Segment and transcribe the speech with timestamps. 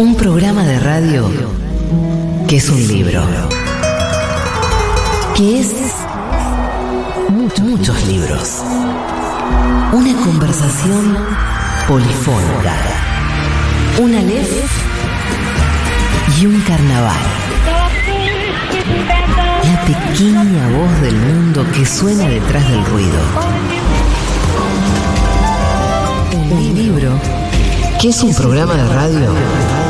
[0.00, 1.28] Un programa de radio
[2.48, 3.22] que es un libro.
[5.36, 5.74] Que es
[7.60, 8.62] muchos, libros.
[9.92, 11.18] Una conversación
[11.86, 12.72] polifónica.
[13.98, 14.72] Un Aleph
[16.40, 17.20] y un carnaval.
[19.64, 23.20] La pequeña voz del mundo que suena detrás del ruido.
[26.52, 27.20] Un libro
[28.00, 29.89] que es un programa de radio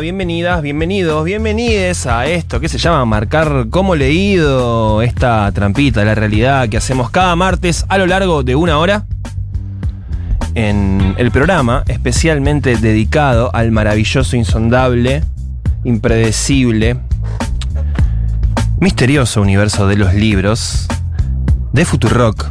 [0.00, 6.16] Bienvenidas, bienvenidos, bienvenides a esto que se llama Marcar como leído, esta trampita de la
[6.16, 9.06] realidad que hacemos cada martes a lo largo de una hora
[10.56, 15.22] en el programa especialmente dedicado al maravilloso, insondable,
[15.84, 16.98] impredecible,
[18.80, 20.88] misterioso universo de los libros
[21.72, 22.46] de Futurock.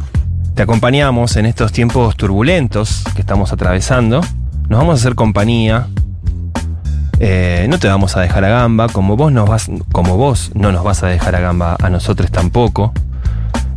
[0.54, 4.22] Te acompañamos en estos tiempos turbulentos que estamos atravesando.
[4.68, 5.88] Nos vamos a hacer compañía
[7.20, 10.72] eh, no te vamos a dejar a gamba, como vos, nos vas, como vos no
[10.72, 12.92] nos vas a dejar a gamba a nosotros tampoco.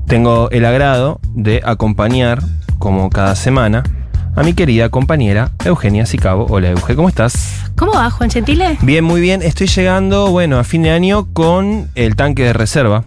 [0.07, 2.41] Tengo el agrado de acompañar,
[2.80, 3.83] como cada semana,
[4.35, 6.45] a mi querida compañera Eugenia Sicabo.
[6.49, 7.71] Hola Euge, ¿cómo estás?
[7.75, 8.77] ¿Cómo va, Juan Gentile?
[8.81, 9.41] Bien, muy bien.
[9.41, 13.05] Estoy llegando, bueno, a fin de año con el tanque de reserva.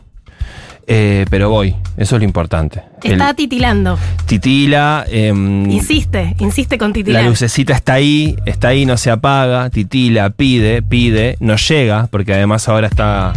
[0.93, 2.83] Eh, pero voy, eso es lo importante.
[3.01, 3.97] Está titilando.
[4.27, 5.05] Titila.
[5.09, 7.23] em, Insiste, insiste con titilar.
[7.23, 12.35] La lucecita está ahí, está ahí, no se apaga, titila, pide, pide, no llega, porque
[12.35, 13.33] además ahora está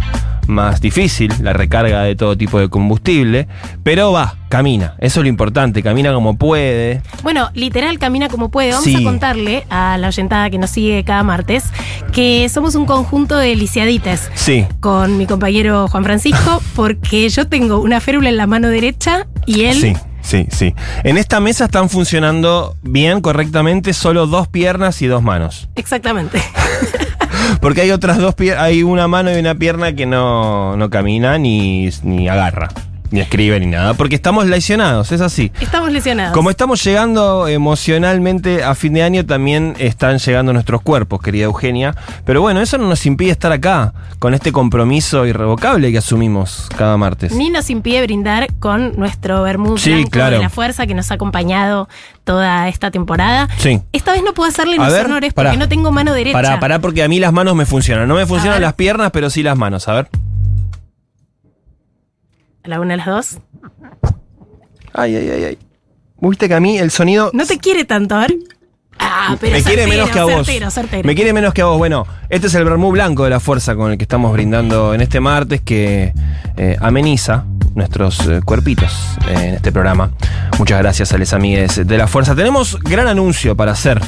[0.46, 3.48] más difícil la recarga de todo tipo de combustible,
[3.82, 7.02] pero va, camina, eso es lo importante, camina como puede.
[7.22, 8.70] Bueno, literal camina como puede.
[8.70, 8.96] Vamos Sí.
[8.96, 11.64] a contarle a la oyentada que nos sigue cada martes
[12.12, 17.78] que somos un conjunto de lisiadites Sí, con mi compañero Juan Francisco, porque yo tengo
[17.80, 20.74] una férula en la mano derecha y él sí, sí, sí.
[21.02, 25.68] En esta mesa están funcionando bien, correctamente, solo dos piernas y dos manos.
[25.76, 26.42] Exactamente.
[27.60, 31.38] Porque hay otras dos piernas, hay una mano y una pierna que no, no camina
[31.38, 32.68] ni, ni agarra,
[33.14, 35.52] ni escribe ni nada, porque estamos lesionados, es así.
[35.60, 36.32] Estamos lesionados.
[36.34, 41.94] Como estamos llegando emocionalmente a fin de año, también están llegando nuestros cuerpos, querida Eugenia.
[42.24, 46.96] Pero bueno, eso no nos impide estar acá, con este compromiso irrevocable que asumimos cada
[46.96, 47.32] martes.
[47.32, 50.36] Ni nos impide brindar con nuestro vermut Sí, claro.
[50.36, 51.88] de la fuerza que nos ha acompañado
[52.24, 53.48] toda esta temporada.
[53.58, 53.80] Sí.
[53.92, 55.50] Esta vez no puedo hacerle A los ver, honores pará.
[55.50, 56.36] porque no tengo mano derecha.
[56.36, 58.08] Pará, pará, porque a mí las manos me funcionan.
[58.08, 59.86] No me funcionan las piernas, pero sí las manos.
[59.86, 60.08] A ver.
[62.64, 63.38] A la una, a las dos.
[64.94, 65.58] Ay, ay, ay, ay.
[66.18, 67.30] Viste que a mí el sonido.
[67.34, 68.34] No te quiere tanto, a ver.
[68.98, 70.46] Ah, pero me quiere menos que a vos.
[70.46, 71.06] certero, certero.
[71.06, 71.76] Me quiere menos que a vos.
[71.76, 75.02] Bueno, este es el vermú blanco de la fuerza con el que estamos brindando en
[75.02, 76.14] este martes que
[76.56, 77.44] eh, ameniza
[77.74, 80.12] nuestros eh, cuerpitos eh, en este programa.
[80.58, 82.34] Muchas gracias a les amigues de la fuerza.
[82.34, 84.00] Tenemos gran anuncio para hacer.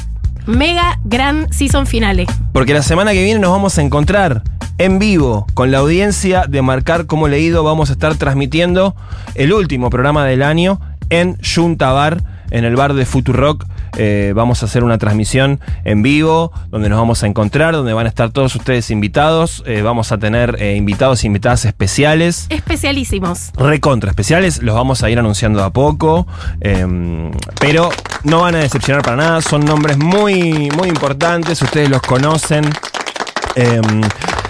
[0.47, 2.25] Mega gran season finale.
[2.53, 4.41] Porque la semana que viene nos vamos a encontrar
[4.77, 7.63] en vivo con la audiencia de Marcar como Leído.
[7.63, 8.95] Vamos a estar transmitiendo
[9.35, 10.79] el último programa del año
[11.09, 12.21] en Junta Bar,
[12.51, 13.65] en el bar de Futurock.
[13.99, 18.05] Eh, vamos a hacer una transmisión en vivo donde nos vamos a encontrar, donde van
[18.05, 19.63] a estar todos ustedes invitados.
[19.65, 22.45] Eh, vamos a tener eh, invitados e invitadas especiales.
[22.49, 23.51] Especialísimos.
[23.57, 26.27] Recontra especiales, los vamos a ir anunciando a poco,
[26.61, 27.89] eh, pero
[28.23, 32.65] no van a decepcionar para nada, son nombres muy, muy importantes, ustedes los conocen.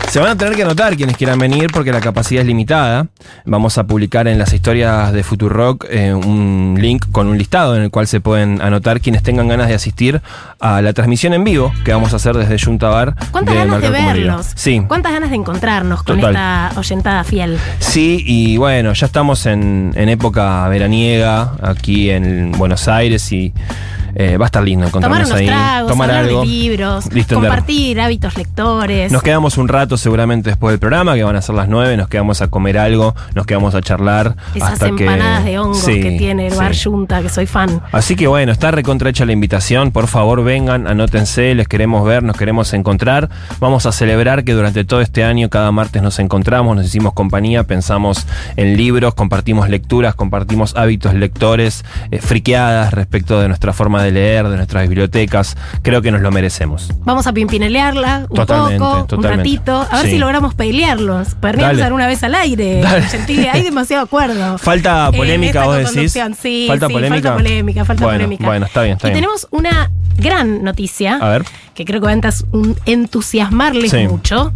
[0.10, 3.08] Se van a tener que anotar quienes quieran venir porque la capacidad es limitada.
[3.46, 7.84] Vamos a publicar en las historias de Futurock eh, un link con un listado en
[7.84, 10.22] el cual se pueden anotar quienes tengan ganas de asistir
[10.60, 13.16] a la transmisión en vivo que vamos a hacer desde Junta Bar.
[13.32, 14.14] ¿Cuántas ganas de como Leído.
[14.14, 14.48] verlos?
[14.56, 14.82] Sí.
[14.88, 16.34] ¿Cuántas ganas de encontrarnos con Total.
[16.36, 17.60] esta oyentada fiel?
[17.80, 23.54] Sí, y bueno, ya estamos en, en época veraniega aquí en Buenos Aires y
[24.20, 25.46] Eh, va a estar lindo Tomar encontrarnos unos ahí.
[25.46, 26.40] tragos, tomar hablar algo.
[26.42, 29.12] de libros, Listo, compartir hábitos lectores.
[29.12, 32.08] Nos quedamos un rato seguramente después del programa, que van a ser las 9, nos
[32.08, 34.36] quedamos a comer algo, nos quedamos a charlar.
[34.56, 36.90] Esas hasta que- empanadas de hongos Sí, que tiene el bar sí.
[36.90, 37.82] Junta, que soy fan.
[37.92, 39.92] Así que bueno, está recontrahecha la invitación.
[39.92, 43.30] Por favor, vengan, anótense, les queremos ver, nos queremos encontrar.
[43.60, 47.64] Vamos a celebrar que durante todo este año, cada martes nos encontramos, nos hicimos compañía,
[47.64, 54.12] pensamos en libros, compartimos lecturas, compartimos hábitos lectores, eh, friqueadas respecto de nuestra forma de
[54.12, 55.58] leer, de nuestras bibliotecas.
[55.82, 56.92] Creo que nos lo merecemos.
[57.04, 59.18] Vamos a pimpinelearla un Totalmente, poco, totalmente.
[59.18, 60.12] un ratito, a ver Sí.
[60.12, 61.36] si logramos pelearlos.
[61.36, 61.94] Pernearnos Dale.
[61.96, 62.82] una vez al aire.
[63.10, 64.58] Gentile, hay demasiado acuerdo.
[64.60, 66.14] Falta en polémica, vos decís.
[66.42, 67.30] Sí, Falta sí, polémica.
[67.30, 68.46] Falta polémica, falta Bueno, polémica.
[68.46, 69.22] bueno, está bien, está y bien.
[69.24, 71.18] tenemos una gran noticia.
[71.22, 71.44] A ver.
[71.76, 72.32] Que creo que va a
[72.86, 74.08] entusiasmarles Sí.
[74.08, 74.54] mucho.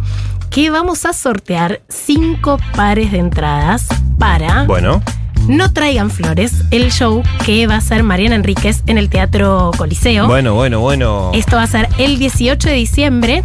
[0.50, 3.86] Que vamos a sortear cinco pares de entradas
[4.18, 5.02] para Bueno,
[5.48, 10.26] No Traigan Flores, el show que va a hacer Mariana Enríquez en el Teatro Coliseo.
[10.26, 11.30] bueno, bueno, bueno.
[11.34, 13.44] Esto va a ser el 18 de diciembre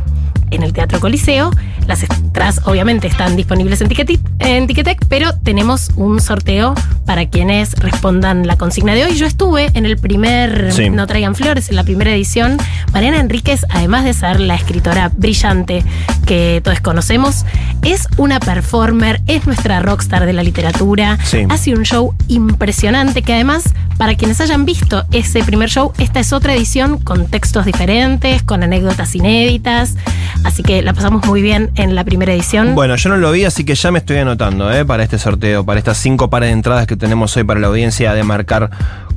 [0.52, 1.52] en el Teatro Coliseo.
[1.88, 6.76] Las entradas obviamente están disponibles en Ticketit, en Ticketek, pero tenemos un sorteo
[7.06, 9.16] para quienes respondan la consigna de hoy.
[9.16, 10.90] Yo estuve en el primer Sí.
[10.90, 12.58] No Traigan Flores, en la primera edición.
[12.92, 15.84] Mariana Enríquez, además de ser la escritora brillante
[16.26, 17.46] que todos conocemos,
[17.84, 21.18] es una performer, es nuestra rockstar de la literatura.
[21.24, 21.46] Sí.
[21.50, 23.64] Hace un show impresionante que además,
[23.98, 28.62] para quienes hayan visto ese primer show, esta es otra edición con textos diferentes, con
[28.62, 29.96] anécdotas inéditas.
[30.44, 32.76] Así que la pasamos muy bien en la primera edición.
[32.76, 34.84] Bueno, yo no lo vi, así que ya me estoy anotando ¿eh?
[34.84, 38.14] para este sorteo, para estas cinco pares de entradas que tenemos hoy para la audiencia
[38.14, 38.70] de marcar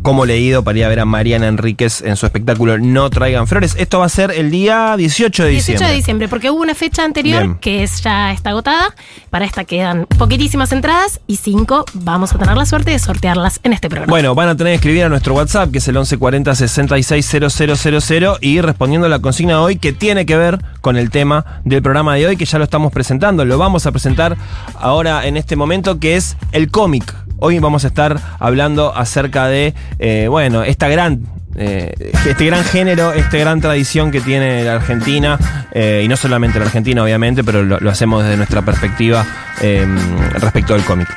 [0.03, 3.75] como leído para ir a ver a Mariana Enríquez en su espectáculo No Traigan Flores.
[3.79, 5.89] Esto va a ser el día 18 de 18 diciembre.
[5.89, 7.55] de diciembre, porque hubo una fecha anterior Bien.
[7.57, 8.95] que es, ya está agotada.
[9.31, 13.73] Para esta quedan poquitísimas entradas y cinco vamos a tener la suerte de sortearlas en
[13.73, 14.11] este programa.
[14.11, 18.61] Bueno, van a tener que escribir a nuestro WhatsApp, que es el 1140 660000 y
[18.61, 22.15] respondiendo a la consigna de hoy, que tiene que ver con el tema del programa
[22.15, 23.45] de hoy, que ya lo estamos presentando.
[23.45, 24.37] Lo vamos a presentar
[24.79, 27.15] ahora en este momento, que es el cómic.
[27.43, 31.23] Hoy vamos a estar hablando acerca de, eh, bueno, esta gran
[31.57, 31.93] eh,
[32.27, 35.39] este gran género, esta gran tradición que tiene la Argentina,
[35.73, 39.25] eh, y no solamente la Argentina, obviamente, pero lo, lo hacemos desde nuestra perspectiva
[39.61, 39.87] eh,
[40.35, 41.09] respecto al cómic.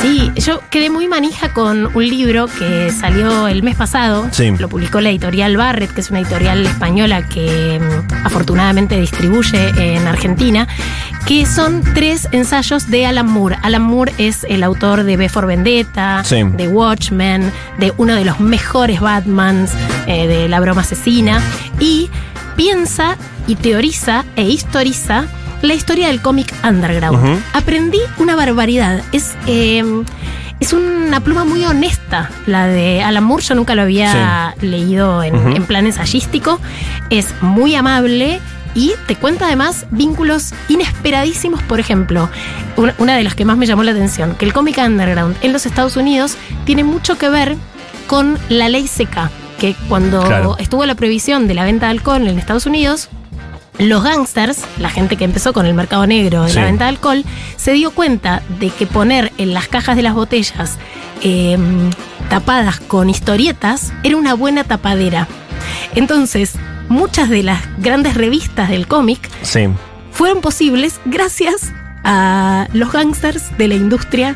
[0.00, 4.28] Sí, yo quedé muy manija con un libro que salió el mes pasado.
[4.30, 4.52] Sí.
[4.58, 10.06] Lo publicó la editorial Barrett, que es una editorial española que mm, afortunadamente distribuye en
[10.06, 10.68] Argentina,
[11.26, 13.56] que son tres ensayos de Alan Moore.
[13.62, 16.42] Alan Moore es el autor de B for Vendetta, Sí.
[16.44, 19.72] de Watchmen, de uno de los mejores Batmans,
[20.06, 21.40] eh, de La broma asesina,
[21.80, 22.08] y
[22.56, 25.26] piensa y teoriza e historiza
[25.62, 27.42] la historia del cómic underground.
[27.52, 29.02] Aprendí una barbaridad.
[29.12, 29.84] Es, eh,
[30.60, 33.44] es una pluma muy honesta la de Alan Moore.
[33.44, 36.60] Yo nunca lo había leído en, en plan ensayístico.
[37.10, 38.40] Es muy amable.
[38.74, 42.28] Y te cuenta además vínculos inesperadísimos, por ejemplo,
[42.76, 45.54] una, una de las que más me llamó la atención, que el cómic underground en
[45.54, 46.36] los Estados Unidos
[46.66, 47.56] tiene mucho que ver
[48.06, 50.56] con la ley seca, que cuando Claro.
[50.58, 53.08] estuvo la prohibición de la venta de alcohol en Estados Unidos,
[53.78, 56.54] los gangsters, la gente que empezó con el mercado negro Sí.
[56.54, 57.24] la venta de alcohol,
[57.56, 60.78] se dio cuenta de que poner en las cajas de las botellas
[61.22, 61.56] eh,
[62.28, 65.26] tapadas con historietas era una buena tapadera.
[65.94, 66.54] Entonces,
[66.88, 69.66] muchas de las grandes revistas del cómic Sí.
[70.10, 71.72] fueron posibles gracias
[72.04, 74.34] a los gangsters de la industria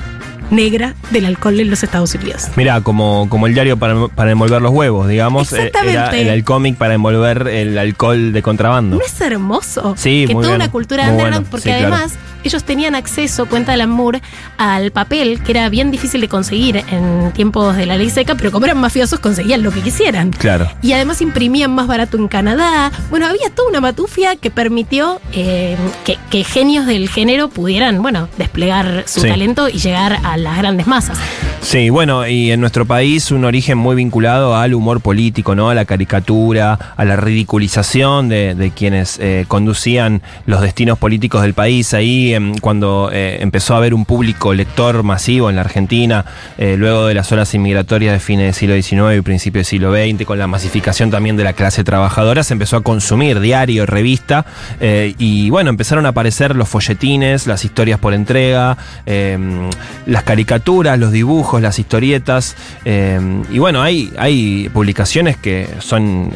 [0.50, 2.48] negra del alcohol en los Estados Unidos.
[2.56, 5.52] Mira, como, como el diario para, para envolver los huevos, digamos.
[5.52, 6.22] eh, Era Exactamente.
[6.22, 8.96] el, el cómic para envolver el alcohol de contrabando.
[8.96, 9.94] ¿No es hermoso?
[9.96, 10.62] Sí, que muy toda bien.
[10.62, 11.96] una cultura Muy underground, bueno, porque sí, claro.
[12.44, 14.22] Ellos tenían acceso, cuenta Alan Moore,
[14.58, 18.50] al papel, que era bien difícil de conseguir en tiempos de la ley seca, pero
[18.52, 20.30] como eran mafiosos conseguían lo que quisieran.
[20.30, 20.68] Claro.
[20.82, 22.90] Y además imprimían más barato en Canadá.
[23.10, 28.28] Bueno, había toda una matufia que permitió eh, que, que genios del género pudieran, bueno,
[28.38, 29.28] desplegar su Sí.
[29.28, 31.18] talento y llegar a las grandes masas.
[31.60, 35.68] Sí, bueno, y en nuestro país un origen muy vinculado al humor político, ¿no?
[35.68, 41.52] A la caricatura, a la ridiculización de, de quienes eh, conducían los destinos políticos del
[41.52, 41.92] país.
[41.92, 46.24] Ahí, em, cuando eh, empezó a haber un público lector masivo en la Argentina,
[46.58, 49.92] eh, luego de las olas inmigratorias de fines del siglo XIX y principio del siglo
[49.92, 54.46] XX, con la masificación también de la clase trabajadora, se empezó a consumir diario, revista,
[54.80, 59.70] eh, y bueno, empezaron a aparecer los folletines, las historias por entrega, em,
[60.06, 62.56] las caricaturas, los dibujos, las historietas.
[62.84, 63.20] eh,
[63.50, 66.30] y bueno, hay, hay publicaciones que son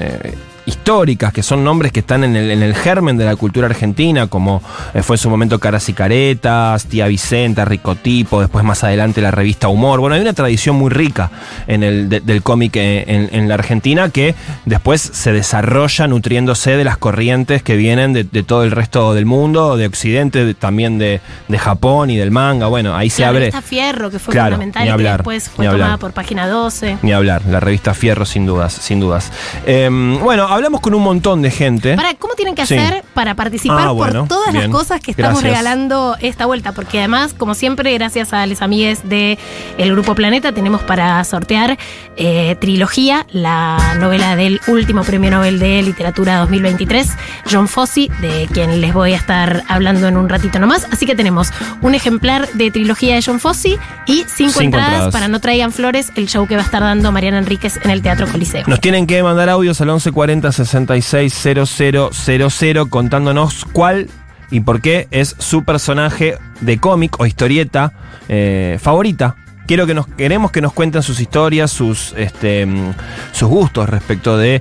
[0.66, 4.26] históricas, que son nombres que están en el, en el germen de la cultura argentina,
[4.26, 4.62] como
[4.94, 9.30] eh, fue en su momento Caras y Caretas, Tía Vicenta, Ricotipo, después más adelante la
[9.30, 10.00] revista Humor.
[10.00, 11.30] Bueno, hay una tradición muy rica
[11.66, 16.76] en el, de- del cómic eh, en, en la Argentina que después se desarrolla nutriéndose
[16.76, 20.54] de las corrientes que vienen de, de todo el resto del mundo, de Occidente, de-
[20.54, 22.66] también de, de Japón y del manga.
[22.68, 23.40] Bueno, ahí se la abre.
[23.40, 26.98] revista Fierro, que fue Claro, fundamental y que después fue tomada por página 12.
[27.02, 29.30] Ni hablar, la revista Fierro, sin dudas, sin dudas.
[29.66, 31.94] Em, bueno, hablamos con un montón de gente.
[31.96, 32.76] Para, ¿Cómo tienen que Sí.
[32.76, 34.64] hacer para participar Ah, bueno, por todas bien.
[34.70, 35.50] las cosas que estamos Gracias.
[35.62, 36.72] regalando esta vuelta?
[36.72, 39.36] Porque además, como siempre, gracias a los amigues del
[39.78, 41.76] Grupo Planeta, tenemos para sortear
[42.16, 47.08] eh, Trilogía, la novela del último premio Nobel de Literatura 2023,
[47.50, 50.86] John Fosse, de quien les voy a estar hablando en un ratito nomás.
[50.92, 51.50] Así que tenemos
[51.82, 55.12] un ejemplar de Trilogía de John Fosse y cinco, Cinco entradas, entradas.
[55.12, 58.02] para No Traigan Flores, el show que va a estar dando Mariana Enríquez en el
[58.02, 58.64] Teatro Coliseo.
[58.66, 64.08] Nos tienen que mandar audios al 1140 660000 contándonos cuál
[64.50, 67.92] y por qué es su personaje de cómic o historieta
[68.28, 69.36] eh, favorita.
[69.66, 72.92] Quiero que nos queremos que nos cuenten sus historias, sus este, mm,
[73.32, 74.60] sus gustos respecto de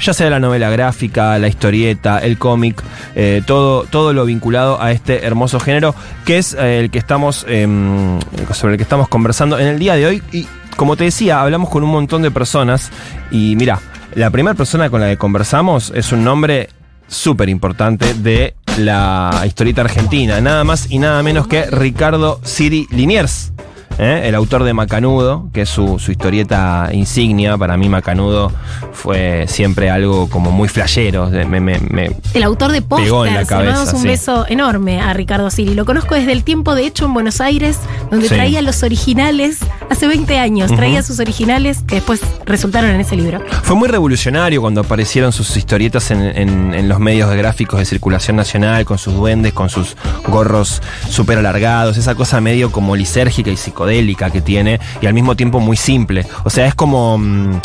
[0.00, 2.82] ya sea la novela gráfica, la historieta, el cómic,
[3.14, 5.94] eh, todo, todo lo vinculado a este hermoso género
[6.24, 8.18] que es eh, el que estamos em,
[8.52, 10.22] sobre el que estamos conversando en el día de hoy.
[10.32, 10.46] Y
[10.76, 12.90] como te decía, hablamos con un montón de personas
[13.30, 13.80] y mira,
[14.14, 16.68] la primera persona con la que conversamos es un nombre
[17.06, 23.52] súper importante de la historieta argentina, nada más y nada menos que Ricardo Siri Liniers.
[24.00, 24.22] ¿Eh?
[24.24, 27.56] el autor de Macanudo, que es su, su historieta insignia.
[27.58, 28.50] Para mí, Macanudo
[28.92, 31.28] fue siempre algo como muy flashero.
[31.30, 34.08] de- Me, me- me- El autor de pósters, le cabeza, un sí.
[34.08, 35.74] beso enorme a Ricardo Siri.
[35.74, 37.78] Lo conozco desde el tiempo, de hecho, en Buenos Aires,
[38.10, 38.34] donde Sí.
[38.34, 39.58] traía los originales,
[39.90, 43.40] hace 20 años, traía sus originales que después resultaron en ese libro.
[43.62, 48.36] Fue muy revolucionario cuando aparecieron sus historietas en, en- en los medios gráficos de circulación
[48.36, 53.56] nacional, con sus duendes, con sus gorros súper alargados, esa cosa medio como lisérgica y
[53.56, 56.26] psicodélica que tiene, y al mismo tiempo muy simple.
[56.44, 57.60] O sea, es como, mm,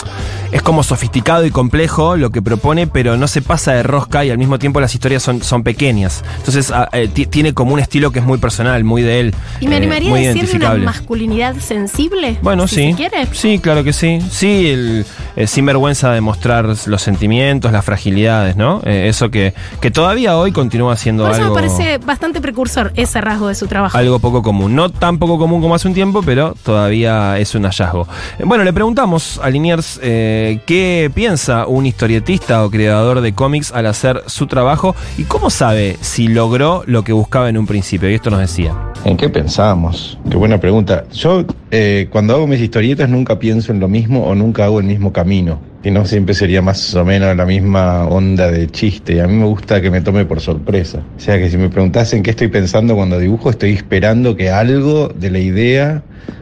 [0.52, 4.30] es como sofisticado y complejo lo que propone, pero no se pasa de rosca y
[4.32, 6.24] al mismo tiempo las historias son, son pequeñas.
[6.38, 9.36] Entonces ah, eh, ti- tiene como un estilo que es muy personal, muy de él.
[9.60, 12.38] Y me eh, animaría muy a decir de una masculinidad sensible.
[12.42, 12.92] Bueno, si sí.
[12.92, 13.28] se quiere.
[13.34, 14.20] Sí, claro que sí.
[14.32, 15.06] Sí, el,
[15.36, 18.82] eh, sin vergüenza de mostrar los sentimientos, las fragilidades, ¿no?
[18.86, 22.92] Eh, eso que, que todavía hoy continúa siendo Por eso algo, me parece bastante precursor
[22.96, 23.98] ese rasgo de su trabajo.
[23.98, 24.76] algo poco común.
[24.76, 28.08] No tan poco común como hace un tiempo, pero todavía es un hallazgo.
[28.40, 33.72] Eh, Bueno, le preguntamos a Liniers eh, qué piensa un historietista o creador de cómics
[33.72, 38.10] al hacer su trabajo y cómo sabe si logró lo que buscaba en un principio.
[38.10, 38.74] Y esto nos decía.
[39.04, 40.18] ¿En qué pensamos?
[40.30, 41.06] Qué buena pregunta.
[41.12, 44.86] Yo eh, cuando hago mis historietas nunca pienso en lo mismo o nunca hago el
[44.86, 45.60] mismo camino.
[45.86, 49.22] Y no siempre sería más o menos la misma onda de chiste.
[49.22, 51.04] A mí me gusta que me tome por sorpresa.
[51.16, 55.10] O sea que si me preguntasen qué estoy pensando cuando dibujo, estoy esperando que algo
[55.10, 56.02] de la idea,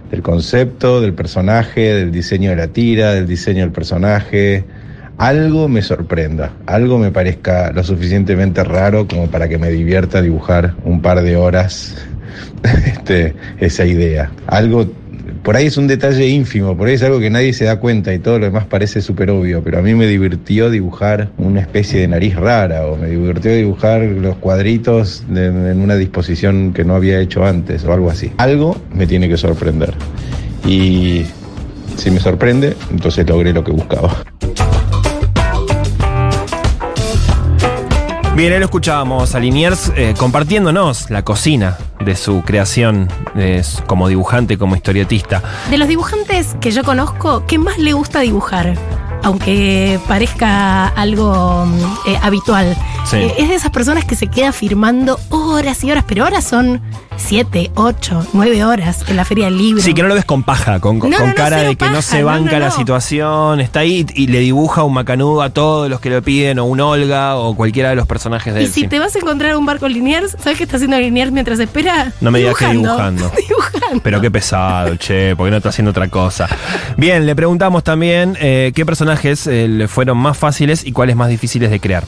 [0.10, 4.64] del concepto, del personaje, del diseño de la tira, del diseño del personaje,
[5.18, 10.76] algo me sorprenda, algo me parezca lo suficientemente raro como para que me divierta dibujar
[10.86, 11.98] un par de horas
[12.86, 14.32] este, esa idea.
[14.48, 14.90] Algo,
[15.44, 18.14] por ahí es un detalle ínfimo, por ahí es algo que nadie se da cuenta
[18.14, 22.00] y todo lo demás parece súper obvio, pero a mí me divirtió dibujar una especie
[22.00, 27.20] de nariz rara o me divirtió dibujar los cuadritos en una disposición que no había
[27.20, 28.32] hecho antes o algo así.
[28.38, 29.94] Algo me tiene que sorprender.
[30.66, 31.24] Y
[31.98, 34.24] si me sorprende, entonces logré lo que buscaba.
[38.36, 44.08] Bien, ahí lo escuchábamos a Liniers eh, compartiéndonos la cocina de su creación eh, como
[44.08, 45.44] dibujante, como historietista.
[45.70, 48.74] De los dibujantes que yo conozco, ¿qué más le gusta dibujar?
[49.22, 52.76] Aunque parezca algo mm, eh, habitual.
[53.06, 53.18] Sí.
[53.18, 56.82] Eh, es de esas personas que se queda firmando horas y horas, pero horas son
[57.18, 59.82] siete, ocho, nueve horas en la feria del libro.
[59.82, 61.90] Sí, que no lo ves con paja, con, con No, no, no, cara de que
[61.90, 66.00] no se banca la situación, está ahí y le dibuja un macanudo a todos los
[66.00, 68.72] que lo piden, o un Olga, o cualquiera de los personajes de Y él.
[68.72, 68.88] si sí.
[68.88, 72.12] te vas a encontrar un barco Liniers, ¿sabes qué está haciendo Liniers mientras espera?
[72.22, 73.32] No me digas que dibujando.
[73.48, 74.02] dibujando.
[74.04, 76.48] Pero qué pesado, che, porque no está haciendo otra cosa.
[76.98, 81.30] Bien, le preguntamos también eh, qué personajes eh, le fueron más fáciles y cuáles más
[81.30, 82.04] difíciles de crear.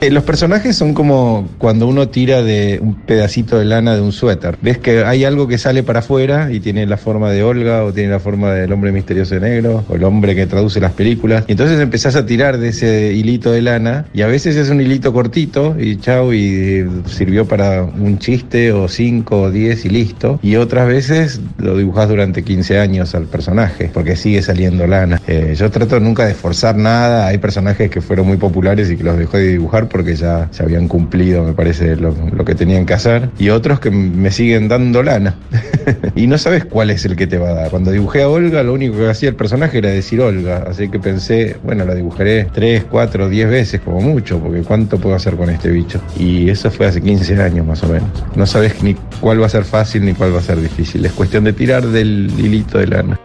[0.00, 4.12] Eh, los personajes son como cuando uno tira de un pedacito de lana de un
[4.12, 4.56] suéter.
[4.62, 7.92] Ves que hay algo que sale para afuera y tiene la forma de Olga o
[7.92, 11.42] tiene la forma del hombre misterioso de negro o el hombre que traduce las películas.
[11.48, 14.80] Y entonces empezás a tirar de ese hilito de lana y a veces es un
[14.80, 20.38] hilito cortito y chau y sirvió para un chiste o cinco o diez y listo.
[20.44, 25.20] Y otras veces lo dibujás durante 15 años al personaje porque sigue saliendo lana.
[25.26, 27.26] Eh, yo trato nunca de esforzar nada.
[27.26, 30.62] Hay personajes que fueron muy populares y que los dejé de dibujar porque ya se
[30.62, 33.30] habían cumplido, me parece, lo, lo que tenían que hacer.
[33.38, 35.34] Y otros que me siguen dando lana.
[36.14, 37.70] y no sabes cuál es el que te va a dar.
[37.70, 40.64] Cuando dibujé a Olga, lo único que hacía el personaje era decir Olga.
[40.68, 45.16] Así que pensé, bueno, la dibujaré 3, 4, 10 veces como mucho, porque ¿cuánto puedo
[45.16, 46.00] hacer con este bicho?
[46.18, 48.08] Y eso fue hace 15 años más o menos.
[48.34, 51.04] No sabes ni cuál va a ser fácil ni cuál va a ser difícil.
[51.04, 53.20] Es cuestión de tirar del hilito de lana.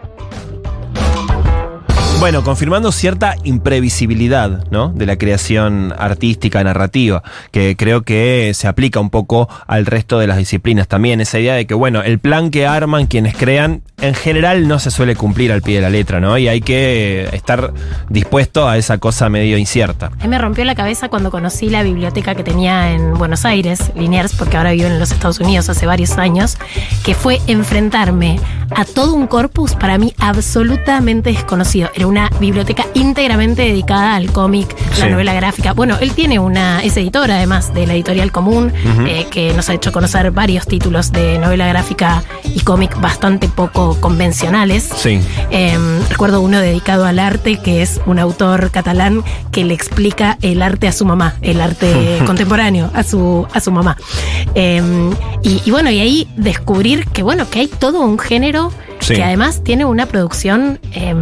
[2.24, 4.88] Bueno, confirmando cierta imprevisibilidad ¿no?
[4.88, 10.26] de la creación artística, narrativa, que creo que se aplica un poco al resto de
[10.26, 11.20] las disciplinas también.
[11.20, 14.90] Esa idea de que, bueno, el plan que arman quienes crean, en general no se
[14.90, 16.38] suele cumplir al pie de la letra, ¿no?
[16.38, 17.74] Y hay que estar
[18.08, 20.06] dispuesto a esa cosa medio incierta.
[20.06, 23.92] A mí me rompió la cabeza cuando conocí la biblioteca que tenía en Buenos Aires,
[23.94, 26.56] Liniers, porque ahora vivo en los Estados Unidos hace varios años,
[27.04, 28.40] que fue enfrentarme
[28.74, 31.90] a todo un corpus para mí absolutamente desconocido.
[31.94, 35.72] Era una biblioteca íntegramente dedicada al cómic, la novela gráfica.
[35.72, 38.72] Bueno, él tiene una, es editor además de la editorial común,
[39.04, 44.00] eh, que nos ha hecho conocer varios títulos de novela gráfica y cómic bastante poco
[44.00, 44.88] convencionales.
[44.96, 45.18] Sí.
[45.50, 45.76] Eh,
[46.08, 50.86] recuerdo uno dedicado al arte, que es un autor catalán que le explica el arte
[50.86, 53.96] a su mamá, el arte contemporáneo a su, a su mamá.
[54.54, 54.80] Eh,
[55.42, 59.16] y, y bueno, y ahí descubrir que bueno, que hay todo un género Sí.
[59.16, 61.14] que además tiene una producción eh,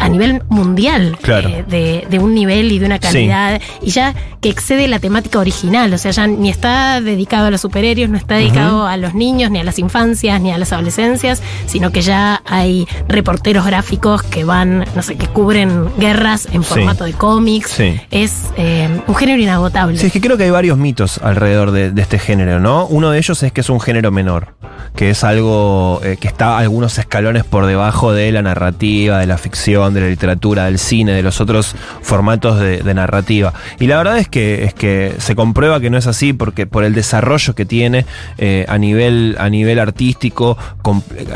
[0.00, 1.48] a nivel mundial Claro.
[1.48, 5.38] eh, de, de un nivel y de una calidad y ya que excede la temática
[5.40, 9.14] original, o sea, ya ni está dedicado a los superhéroes, no está dedicado a los
[9.14, 14.22] niños, ni a las infancias, ni a las adolescencias, sino que ya hay reporteros gráficos
[14.22, 16.68] que van, no sé, que cubren guerras en Sí.
[16.68, 17.70] formato de cómics.
[17.70, 18.00] Sí.
[18.12, 19.98] Es eh, un género inagotable.
[19.98, 22.86] Sí, es que creo que hay varios mitos alrededor de, de este género, ¿no?
[22.86, 24.54] Uno de ellos es que es un género menor,
[24.94, 29.38] que es algo eh, que está algunos escalones por debajo de la narrativa, de la
[29.38, 33.52] ficción, de la literatura, del cine, de los otros formatos de, narrativa.
[33.78, 36.84] Y la verdad es que, es que se comprueba que no es así porque por
[36.84, 38.06] el desarrollo que tiene
[38.38, 40.56] eh, a, nivel, a nivel artístico,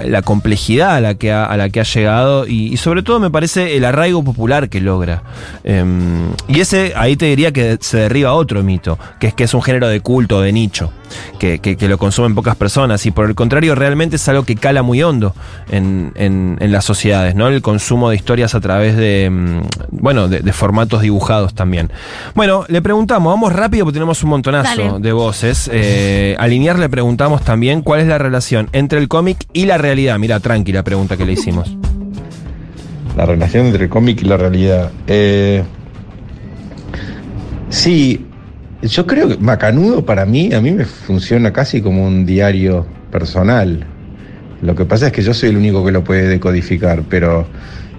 [0.05, 3.31] la complejidad a la que ha, a la que ha llegado y, sobre todo me
[3.31, 5.23] parece el arraigo popular que logra.
[5.63, 9.55] Em, y ese, ahí te diría que se derriba otro mito, que es que es
[9.55, 10.91] un género de culto, de nicho,
[11.39, 13.05] que, que- que lo consumen pocas personas.
[13.07, 15.35] Y por el contrario, realmente es algo que cala muy hondo
[15.71, 17.49] en, en- en las sociedades, ¿no?
[17.49, 21.91] El consumo de historias a través de, mm, bueno, de, de formatos dibujados también.
[22.35, 25.01] Bueno, le preguntamos, vamos rápido porque tenemos un montonazo Dale.
[25.01, 25.71] de voces.
[25.73, 29.79] Eh, a Linier le preguntamos también cuál es la relación entre el cómic y la
[29.79, 30.19] realidad.
[30.19, 31.77] Mira, tranqui la pregunta que le hicimos.
[33.17, 34.91] La relación entre el cómic y la realidad.
[35.07, 35.63] Eh,
[37.69, 38.27] sí,
[38.83, 43.87] yo creo que Macanudo para mí, a mí me funciona casi como un diario personal.
[44.63, 47.47] Lo que pasa es que yo soy el único que lo puede decodificar, pero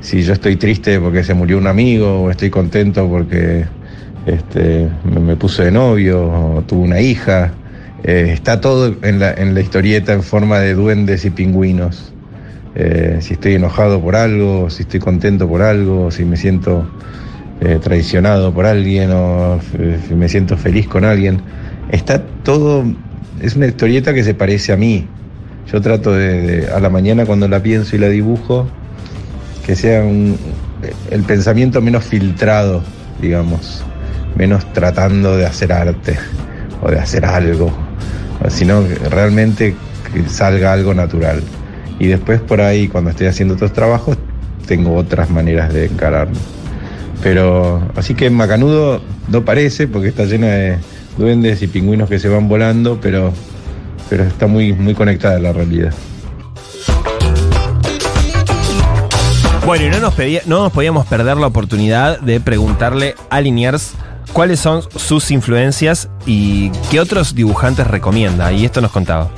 [0.04, 3.66] si yo estoy triste porque se murió un amigo, o estoy contento porque
[4.28, 7.54] este, me, me puso de novio, o tuve una hija,
[8.04, 12.14] eh, está todo en la, historieta en forma de duendes y pingüinos.
[12.76, 16.86] Eh, si estoy enojado por algo, si estoy contento por algo, si me siento
[17.62, 19.60] eh, traicionado por alguien o
[20.08, 21.40] si me siento feliz con alguien.
[21.92, 22.84] Está todo,
[23.42, 25.08] es una historieta que se parece a mí.
[25.72, 28.68] Yo trato de- a la mañana cuando la pienso y la dibujo,
[29.66, 30.38] que sea un-
[31.12, 32.84] el pensamiento menos filtrado,
[33.22, 33.84] digamos,
[34.36, 36.18] menos tratando de hacer arte
[36.82, 37.72] o de hacer algo,
[38.50, 39.76] sino realmente
[40.14, 41.42] que salga algo natural.
[42.00, 44.18] Y después por ahí, cuando estoy haciendo otros trabajos,
[44.68, 46.36] tengo otras maneras de encararlo.
[47.22, 50.78] Pero así que Macanudo no parece, porque está llena de
[51.18, 53.32] duendes y pingüinos que se van volando, pero,
[54.10, 55.94] pero está muy, muy conectada a la realidad.
[59.66, 60.00] Bueno, y no
[60.62, 63.94] nos, podíamos perder la oportunidad de preguntarle a Liniers
[64.34, 68.52] cuáles son sus influencias y qué otros dibujantes recomienda.
[68.52, 69.30] Y esto nos contaba.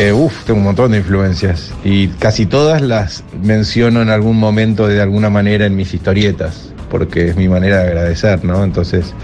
[0.00, 4.88] Eh, uf, tengo un montón de influencias y casi todas las menciono en algún momento
[4.88, 8.64] de alguna manera en mis historietas, porque es mi manera de agradecer, ¿no?
[8.64, 9.14] Entonces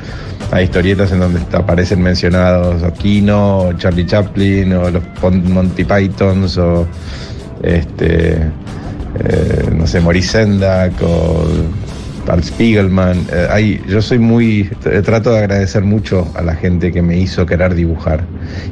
[0.53, 6.57] hay historietas en donde aparecen mencionados o Kino, o Charlie Chaplin, o los Monty Pythons,
[6.59, 6.87] o
[7.65, 8.39] este,
[9.19, 11.45] eh, no sé, Maurice Sendak, o
[12.29, 13.27] Art Spiegelman.
[13.33, 14.71] eh, yo soy muy,
[15.05, 18.25] trato de agradecer mucho a la gente que me hizo querer dibujar.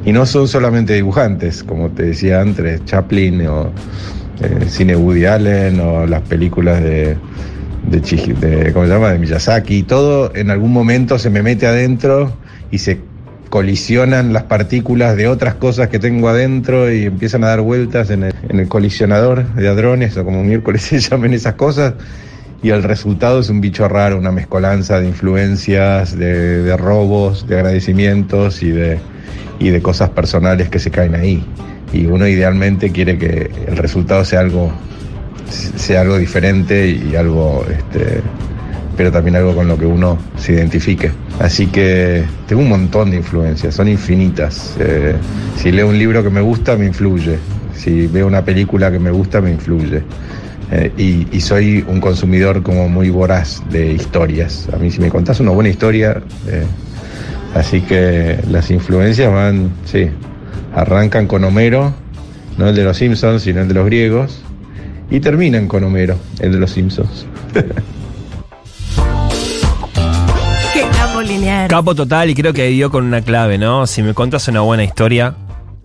[0.05, 3.71] Y no son solamente dibujantes, como te decía antes, Chaplin o
[4.41, 7.17] eh, cine Woody Allen o las películas de,
[7.89, 9.11] de, de, ¿cómo se llama?
[9.11, 9.83] de Miyazaki.
[9.83, 12.31] Todo en algún momento se me mete adentro
[12.71, 12.99] y se
[13.49, 18.23] colisionan las partículas de otras cosas que tengo adentro y empiezan a dar vueltas en
[18.23, 21.93] el, en el colisionador de hadrones o como miércoles se llamen esas cosas
[22.61, 27.55] y el resultado es un bicho raro, una mezcolanza de influencias, de, de robos, de
[27.55, 28.99] agradecimientos y de,
[29.59, 31.43] y de cosas personales que se caen ahí.
[31.93, 34.71] Y uno idealmente quiere que el resultado sea algo,
[35.49, 38.21] sea algo diferente y algo, este,
[38.99, 41.09] pero también algo con lo que uno se identifique.
[41.39, 44.75] Así que tengo un montón de influencias, son infinitas.
[44.77, 45.15] Eh,
[45.55, 47.39] si leo un libro que me gusta, me influye.
[47.73, 50.03] Si veo una película que me gusta, me influye.
[50.73, 54.67] Eh, y, soy un consumidor como muy voraz de historias.
[54.73, 56.65] A mí si me contás una buena historia, eh,
[57.55, 60.09] así que las influencias van, sí,
[60.75, 61.93] arrancan con Homero,
[62.57, 64.41] no el de los Simpsons, sino el de los griegos,
[65.09, 67.25] y terminan con Homero, el de los Simpsons.
[71.67, 73.87] capo total y creo que dio con una clave, ¿no?
[73.87, 75.35] Si me contas una buena historia,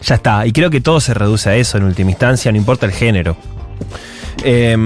[0.01, 0.47] ya está.
[0.47, 3.37] Y creo que todo se reduce a eso en última instancia, no importa el género.
[4.47, 4.77] Eh,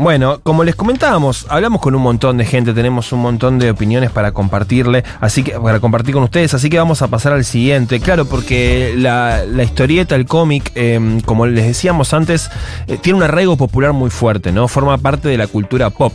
[0.00, 4.10] bueno, como les comentábamos, hablamos con un montón de gente, tenemos un montón de opiniones
[4.10, 8.00] para compartirle, así que para compartir con ustedes, así que vamos a pasar al siguiente.
[8.00, 12.50] Claro, porque la, la historieta, el cómic, eh, como les decíamos antes,
[12.86, 14.68] eh, tiene un arraigo popular muy fuerte, ¿no?
[14.68, 16.12] Forma parte de la cultura pop.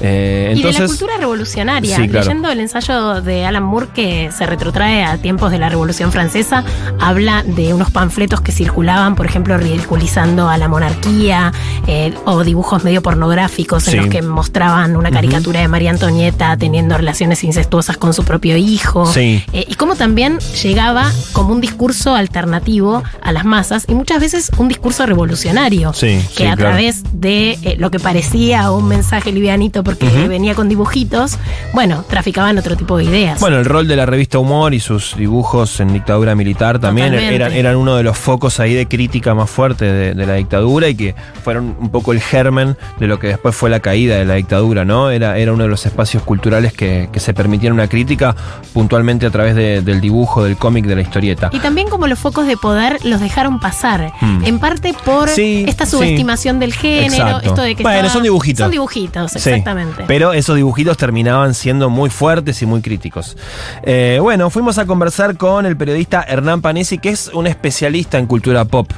[0.00, 1.96] Eh, y de la cultura revolucionaria.
[1.96, 2.26] Sí, claro.
[2.26, 6.64] Leyendo el ensayo de Alan Moore que se retrotrae a tiempos de la Revolución Francesa,
[7.00, 11.52] habla de unos panfletos que circulaban, por ejemplo, ridiculizando a la monarquía,
[11.86, 13.96] eh, o dibujos medio pornográficos en Sí.
[13.98, 19.06] los que mostraban una caricatura de María Antonieta teniendo relaciones incestuosas con su propio hijo.
[19.06, 19.42] Sí.
[19.52, 24.50] Eh, y cómo también llegaba como un discurso alternativo a las masas y muchas veces
[24.58, 25.92] un discurso revolucionario.
[25.92, 26.72] Sí, que a claro.
[26.72, 31.38] través de eh, lo que parecía un mensaje livianito porque venía con dibujitos,
[31.72, 33.40] bueno, traficaban otro tipo de ideas.
[33.40, 37.52] Bueno, el rol de la revista Humor y sus dibujos en dictadura militar también eran,
[37.52, 40.94] eran uno de los focos ahí de crítica más fuerte de, de la dictadura y
[40.94, 44.34] que fueron un poco el germen de lo que después fue la caída de la
[44.34, 45.10] dictadura, ¿no?
[45.10, 48.34] Era, era uno de los espacios culturales que, que se permitían una crítica
[48.72, 51.50] puntualmente a través de- del dibujo, del cómic, de la historieta.
[51.52, 54.44] Y también como los focos de poder los dejaron pasar, Mm.
[54.44, 55.92] en parte por Sí, esta sí.
[55.92, 57.48] subestimación del género, Exacto.
[57.48, 58.64] esto de que Bueno, estaba- son dibujitos.
[58.64, 60.04] Son dibujitos, Sí, exactamente.
[60.06, 63.36] pero esos dibujitos terminaban siendo muy fuertes y muy críticos.
[63.82, 68.26] Eh, bueno, fuimos a conversar con el periodista Hernán Panesi, que es un especialista en
[68.26, 68.90] cultura pop.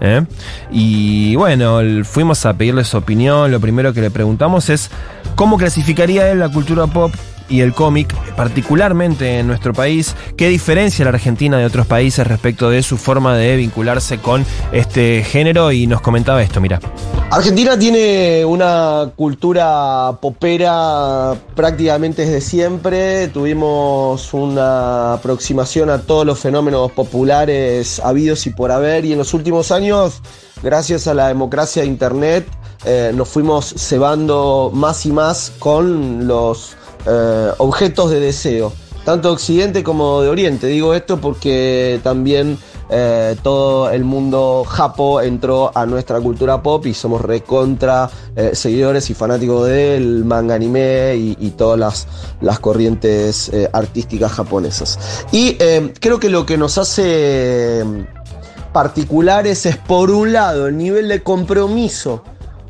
[0.00, 0.24] ¿Eh?
[0.70, 3.50] Y bueno, fuimos a pedirle su opinión.
[3.50, 4.90] Lo primero que le preguntamos es
[5.34, 7.12] cómo clasificaría él la cultura pop
[7.48, 12.70] y el cómic, particularmente en nuestro país, qué diferencia la Argentina de otros países respecto
[12.70, 16.80] de su forma de vincularse con este género y nos comentaba esto, mira.
[17.30, 23.28] Argentina tiene una cultura popera prácticamente desde siempre.
[23.28, 29.04] Tuvimos una aproximación a todos los fenómenos populares habidos y por haber.
[29.04, 30.22] Y en los últimos años,
[30.62, 32.46] gracias a la democracia de Internet,
[32.86, 36.77] eh, nos fuimos cebando más y más con los
[37.08, 38.72] eh, objetos de deseo,
[39.04, 40.66] tanto de Occidente como de Oriente.
[40.66, 42.58] Digo esto porque también
[42.90, 49.10] eh, todo el mundo japo entró a nuestra cultura pop y somos recontra eh, seguidores
[49.10, 52.06] y fanáticos del manga anime y, todas las,
[52.40, 54.98] las corrientes eh, artísticas japonesas.
[55.32, 55.56] Y
[56.00, 57.02] creo que lo que nos hace
[57.80, 57.84] eh,
[58.72, 62.22] particulares es, por un lado, el nivel de compromiso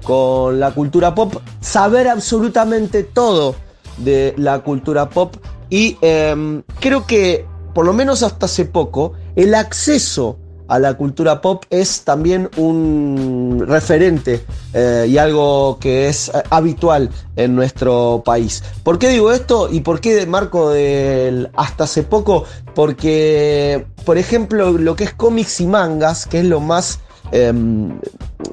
[0.02, 3.54] con la cultura pop, saber absolutamente todo
[3.98, 5.36] de la cultura pop
[5.70, 11.40] y eh, creo que, por lo menos hasta hace poco, el acceso a la cultura
[11.40, 18.62] pop es también un referente eh, y algo que es eh, habitual en nuestro país.
[18.82, 22.44] ¿Por qué digo esto y por qué marco del hasta hace poco?
[22.74, 27.00] Porque, por ejemplo, lo que es cómics y mangas, que es lo más
[27.32, 27.52] eh,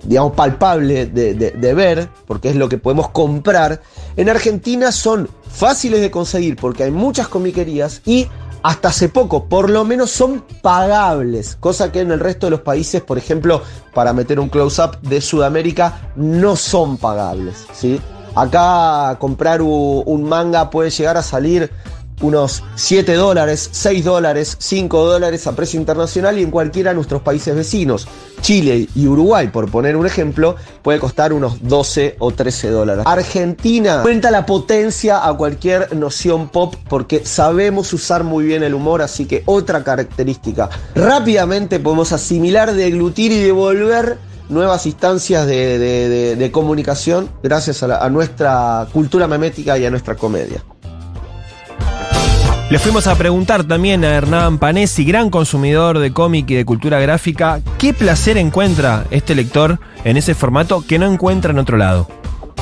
[0.04, 3.82] digamos, palpable de, de- ver, porque es lo que podemos comprar,
[4.16, 8.28] en Argentina son fáciles de conseguir porque hay muchas comiquerías y
[8.64, 12.62] hasta hace poco, por lo menos son pagables, cosa que en el resto de los
[12.62, 13.62] países, por ejemplo,
[13.94, 18.02] para meter un close-up de Sudamérica, no son pagables, ¿sí?
[18.36, 21.72] Acá comprar un manga puede llegar a salir
[22.22, 27.22] unos 7 dólares, 6 dólares, 5 dólares a precio internacional y en cualquiera de nuestros
[27.22, 28.08] países vecinos.
[28.42, 33.04] Chile y Uruguay, por poner un ejemplo, puede costar unos 12 o 13 dólares.
[33.08, 39.02] Argentina cuenta la potencia a cualquier noción pop porque sabemos usar muy bien el humor,
[39.02, 40.70] así que otra característica.
[40.96, 44.18] Rápidamente podemos asimilar, deglutir y devolver
[44.50, 50.64] nuevas instancias de, de- comunicación gracias a, a nuestra cultura memética y a nuestra comedia.
[52.72, 57.00] Le fuimos a preguntar también a Hernán Panesi, gran consumidor de cómic y de cultura
[57.00, 62.08] gráfica, qué placer encuentra este lector en ese formato que no encuentra en otro lado.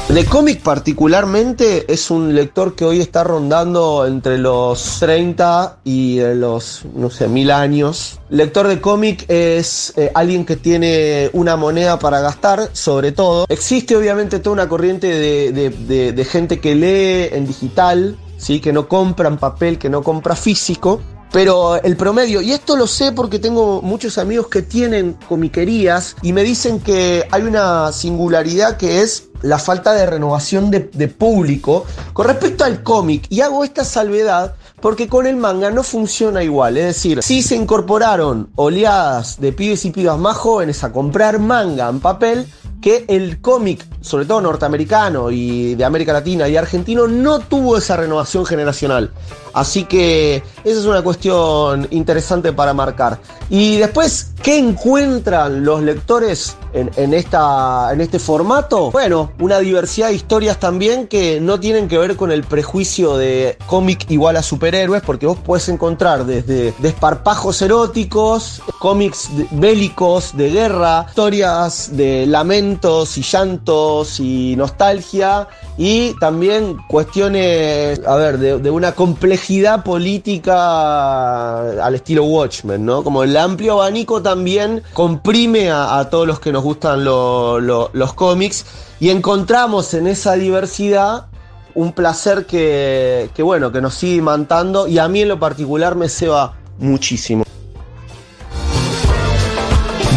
[0.10, 6.82] De cómic particularmente es un lector que hoy está rondando entre los 30 y los,
[6.94, 8.20] no sé, mil años.
[8.30, 13.46] Lector de cómic es eh, alguien que tiene una moneda para gastar, sobre todo.
[13.48, 18.60] Existe obviamente toda una corriente de gente que lee en digital, ¿sí?
[18.60, 21.02] que no compra en papel, que no compra físico.
[21.32, 26.32] Pero el promedio, y esto lo sé porque tengo muchos amigos que tienen comiquerías y
[26.32, 31.86] me dicen que hay una singularidad que es la falta de renovación de, de público
[32.14, 33.26] con respecto al cómic.
[33.30, 36.76] Y hago esta salvedad porque con el manga no funciona igual.
[36.76, 41.88] Es decir, si se incorporaron oleadas de pibes y pibas más jóvenes a comprar manga
[41.88, 42.46] en papel,
[42.82, 47.96] que el cómic, sobre todo norteamericano y de América Latina y argentino, no tuvo esa
[47.96, 49.14] renovación generacional.
[49.54, 53.22] Así que esa es una cuestión interesante para marcar.
[53.50, 58.92] Y después, ¿qué encuentran los lectores en, este formato?
[58.92, 63.58] Bueno, una diversidad de historias también que no tienen que ver con el prejuicio de
[63.66, 71.06] cómic igual a superhéroes, porque vos puedes encontrar desde desparpajos eróticos, cómics bélicos de guerra,
[71.10, 79.84] historias de lamentos y llantos y nostalgia, y también cuestiones, a ver, de, una complejidad
[79.84, 83.04] política al estilo Watchmen, ¿no?
[83.04, 88.14] Como el amplio abanico también comprime a todos los que nos gustan lo- lo- los
[88.14, 88.66] cómics
[89.00, 91.28] y encontramos en esa diversidad
[91.76, 95.96] un placer que, que, bueno, que nos sigue imantando y a mí en lo particular
[95.96, 97.44] me ceba muchísimo.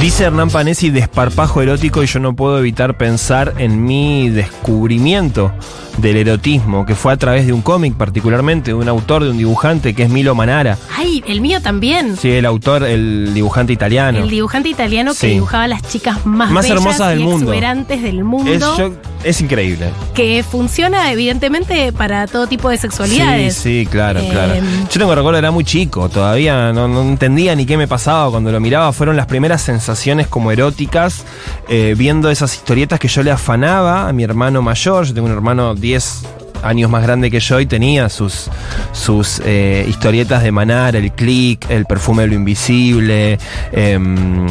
[0.06, 5.50] Dice Hernán Panesi desparpajo erótico y yo no puedo evitar pensar en mi descubrimiento
[5.98, 9.36] del erotismo, que fue a través de un cómic particularmente, de un autor, de un
[9.38, 10.78] dibujante que es Milo Manara.
[10.96, 12.16] Ay, el mío también.
[12.16, 14.18] Sí, el autor, el dibujante italiano.
[14.20, 15.26] El dibujante italiano que Sí.
[15.26, 17.38] dibujaba a las chicas más, Más bellas hermosas del y mundo.
[17.52, 18.52] exuberantes del mundo.
[18.52, 18.92] es, yo-
[19.26, 19.90] es increíble.
[20.14, 23.54] Que funciona evidentemente para todo tipo de sexualidades.
[23.54, 24.54] Sí, sí, claro, Eh, claro.
[24.54, 28.52] Yo tengo recuerdo, era muy chico, todavía no, no entendía ni qué me pasaba cuando
[28.52, 28.92] lo miraba.
[28.92, 31.24] Fueron las primeras sensaciones como eróticas,
[31.68, 35.04] eh, viendo esas historietas que yo le afanaba a mi hermano mayor.
[35.06, 36.22] Yo tengo un hermano 10
[36.62, 38.48] años más grande que yo y tenía sus,
[38.92, 43.38] sus eh, historietas de Manar, el click, el perfume de lo invisible.
[43.72, 44.46] em,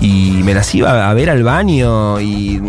[0.00, 2.60] y me las iba a ver al baño y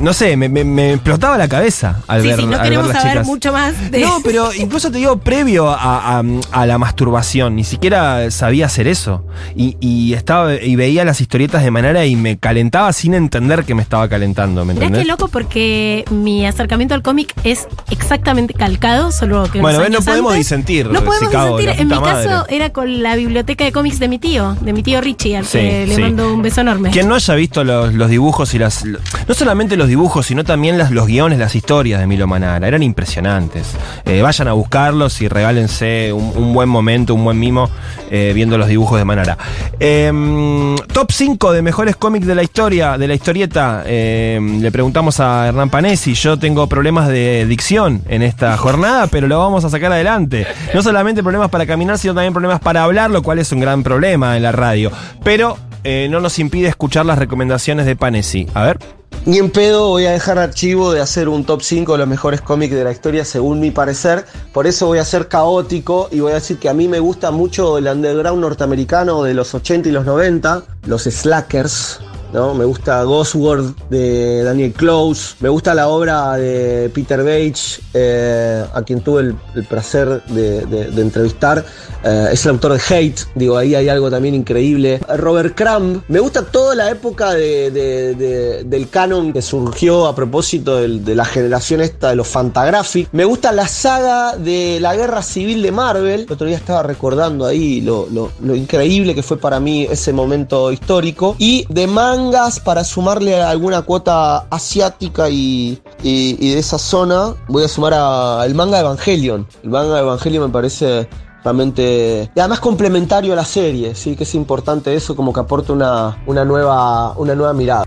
[0.00, 2.62] no sé, me, me- me explotaba la cabeza al Sí, ver, sí, no al ver
[2.64, 3.26] queremos las saber chicas.
[3.26, 4.00] mucho más de.
[4.00, 8.86] No, pero incluso te digo, previo a, a- a la masturbación, ni siquiera sabía hacer
[8.88, 9.24] eso.
[9.54, 13.74] Y, y estaba y veía las historietas de manera y me calentaba sin entender que
[13.74, 19.12] me estaba calentando, ¿me Mirá qué loco porque mi acercamiento al cómic es exactamente calcado,
[19.12, 20.46] solo que Bueno, unos no podemos antes.
[20.46, 21.80] disentir, No podemos Chicago, disentir.
[21.82, 25.00] En mi caso era con la biblioteca de cómics de mi tío, de mi tío
[25.00, 26.90] Richie, al Sí, que le mando un beso enorme.
[26.90, 28.84] Quien no haya visto los, los dibujos y las.
[28.84, 32.66] No solamente los dibujos, sino también los guiones, las historias de Milo Manara.
[32.66, 33.72] Eran impresionantes.
[34.04, 37.70] Eh, vayan a buscarlos y regálense un, un buen momento, un buen mimo
[38.10, 39.36] eh, viendo los dibujos de Manara.
[39.80, 43.82] Em, top 5 de mejores cómics de la historia, de la historieta.
[43.84, 46.14] Em, le preguntamos a Hernán Panesi.
[46.14, 50.46] Yo tengo problemas de dicción en esta jornada, pero lo vamos a sacar adelante.
[50.72, 53.82] No solamente problemas para caminar, sino también problemas para hablar, lo cual es un gran
[53.82, 54.92] problema en la radio.
[55.24, 58.48] Pero eh, no nos impide escuchar las recomendaciones de Panesi.
[58.54, 58.78] A ver.
[59.24, 62.40] Ni en pedo voy a dejar archivo de hacer un top 5 de los mejores
[62.40, 64.24] cómics de la historia según mi parecer.
[64.52, 67.30] Por eso voy a ser caótico y voy a decir que a mí me gusta
[67.30, 72.00] mucho el underground norteamericano de los 80 y los 90, los slackers.
[72.32, 72.54] ¿No?
[72.54, 75.36] Me gusta Ghostworld de Daniel Close.
[75.40, 79.22] Me gusta la obra de Peter Page, eh, a quien tuve
[79.54, 81.64] el, placer de, entrevistar.
[82.04, 83.20] Eh, es el autor de Hate.
[83.34, 85.00] Digo, ahí hay algo también increíble.
[85.16, 86.02] Robert Crumb.
[86.08, 91.14] Me gusta toda la época de- de- de- del canon que surgió a propósito de
[91.14, 93.08] la generación esta de los Fantagraphic.
[93.12, 96.20] Me gusta la saga de la guerra civil de Marvel.
[96.22, 100.70] El otro día estaba recordando ahí lo, lo- increíble que fue para mí ese momento
[100.72, 101.34] histórico.
[101.38, 107.64] Y de manga mangas, para sumarle alguna cuota asiática y, y- de esa zona, voy
[107.64, 109.46] a sumar al manga de Evangelion.
[109.62, 111.08] El manga Evangelion me parece
[111.44, 112.30] realmente...
[112.34, 116.22] Y además complementario a la serie, sí que es importante eso, como que aporta una,
[116.26, 117.84] una, nueva, una nueva mirada.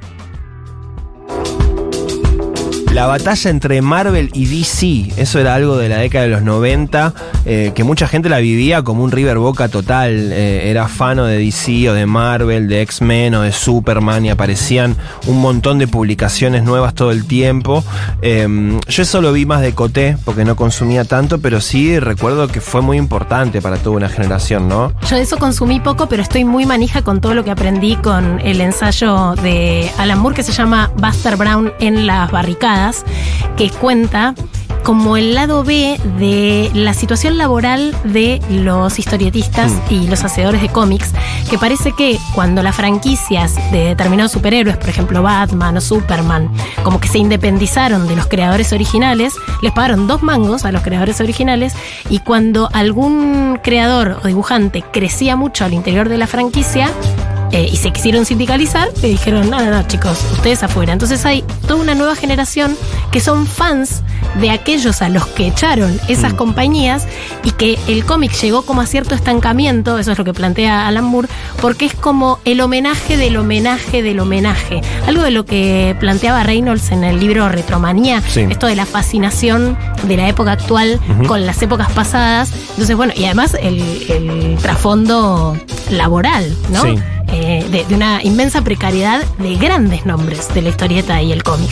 [2.99, 7.13] La batalla entre Marvel y DC, eso era algo de la década de los 90,
[7.45, 10.33] eh, que mucha gente la vivía como un River Boca total.
[10.33, 14.97] eh, era fano de DC o de Marvel, de X-Men o de Superman y aparecían
[15.27, 17.85] un montón de publicaciones nuevas todo el tiempo.
[18.21, 22.49] Eh, yo eso lo vi más de coté porque no consumía tanto, pero sí recuerdo
[22.49, 24.91] que fue muy importante para toda una generación, ¿no?
[25.09, 28.41] Yo de eso consumí poco, pero estoy muy manija con todo lo que aprendí con
[28.41, 32.88] el ensayo de Alan Moore que se llama Buster Brown en las barricadas,
[33.57, 34.35] que cuenta
[34.83, 40.69] como el lado B de la situación laboral de los historietistas y los hacedores de
[40.69, 41.11] cómics,
[41.49, 46.49] que parece que cuando las franquicias de determinados superhéroes, por ejemplo Batman o Superman,
[46.83, 51.19] como que se independizaron de los creadores originales, les pagaron dos mangos a los creadores
[51.21, 51.73] originales
[52.09, 56.89] y cuando algún creador o dibujante crecía mucho al interior de la franquicia,
[57.51, 60.93] eh, y se quisieron sindicalizar, le dijeron, no, no, no, chicos, ustedes afuera.
[60.93, 62.75] Entonces hay toda una nueva generación
[63.11, 64.01] que son fans
[64.39, 67.07] de aquellos a los que echaron esas compañías
[67.43, 71.05] y que el cómic llegó como a cierto estancamiento, eso es lo que plantea Alan
[71.05, 71.27] Moore,
[71.61, 74.81] porque es como el homenaje del homenaje del homenaje.
[75.07, 78.41] Algo de lo que planteaba Reynolds en el libro Retromanía, Sí.
[78.49, 82.51] esto de la fascinación de la época actual con las épocas pasadas.
[82.71, 85.57] Entonces, bueno, y además el, el trasfondo
[85.89, 86.83] laboral, ¿no?
[86.83, 86.95] Sí.
[87.31, 91.69] Eh, de, de una inmensa precariedad de grandes nombres de la historieta y el cómic.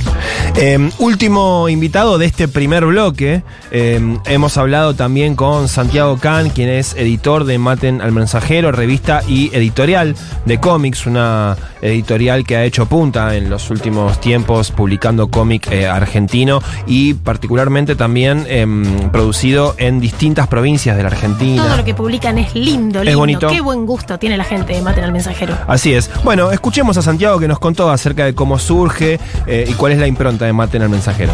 [0.55, 3.41] Eh, último invitado de este primer bloque.
[3.71, 9.21] Eh, hemos hablado también con Santiago Can, quien es editor de Maten al Mensajero, revista
[9.27, 10.15] y editorial
[10.45, 15.87] de cómics, una editorial que ha hecho punta en los últimos tiempos publicando cómic eh,
[15.87, 21.63] argentino y particularmente también em, producido en distintas provincias de la Argentina.
[21.63, 23.19] Todo lo que publican es lindo, Es lindo.
[23.19, 23.47] bonito.
[23.49, 25.46] Qué buen gusto tiene la gente de Maten al Mensajero.
[25.67, 26.09] Así es.
[26.23, 29.99] Bueno, escuchemos a Santiago que nos contó acerca de cómo surge eh, y cuál es
[29.99, 31.33] la impronta de Maten al Mensajero.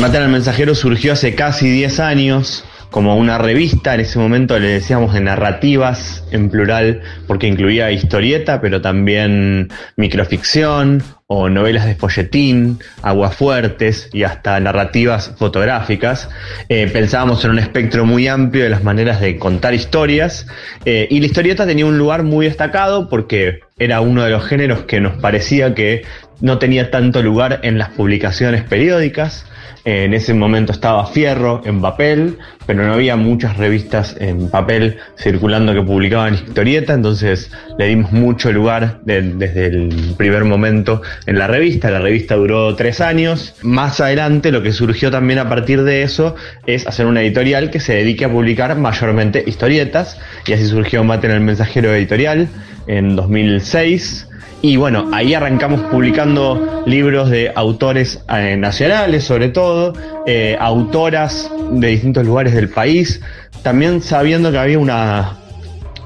[0.00, 4.68] Matar al Mensajero surgió hace casi 10 años como una revista, en ese momento le
[4.68, 12.78] decíamos de narrativas en plural, porque incluía historieta, pero también microficción o novelas de folletín,
[13.02, 16.28] aguafuertes y hasta narrativas fotográficas.
[16.68, 20.46] Eh, pensábamos en un espectro muy amplio de las maneras de contar historias
[20.84, 24.84] eh, y la historieta tenía un lugar muy destacado porque era uno de los géneros
[24.84, 26.04] que nos parecía que
[26.40, 29.46] no tenía tanto lugar en las publicaciones periódicas.
[29.86, 35.74] En ese momento estaba Fierro en papel, pero no había muchas revistas en papel circulando
[35.74, 41.48] que publicaban historieta, entonces le dimos mucho lugar de- desde el primer momento en la
[41.48, 41.90] revista.
[41.90, 43.56] La revista duró tres años.
[43.60, 47.80] Más adelante lo que surgió también a partir de eso es hacer una editorial que
[47.80, 52.48] se dedique a publicar mayormente historietas, y así surgió Mate en el Mensajero Editorial
[52.86, 54.28] en 2006.
[54.64, 59.92] Y bueno, ahí arrancamos publicando libros de autores eh, nacionales, sobre todo,
[60.24, 63.20] eh, autoras de distintos lugares del país,
[63.62, 65.36] también sabiendo que había una,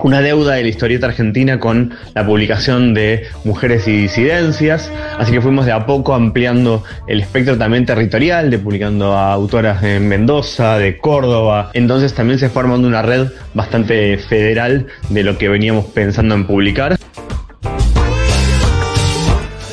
[0.01, 4.91] una deuda de la historieta argentina con la publicación de mujeres y disidencias,
[5.21, 9.83] así que fuimos de a poco ampliando el espectro también territorial, de publicando a autoras
[9.83, 15.49] de Mendoza, de Córdoba, entonces también se forma una red bastante federal de lo que
[15.49, 16.99] veníamos pensando en publicar.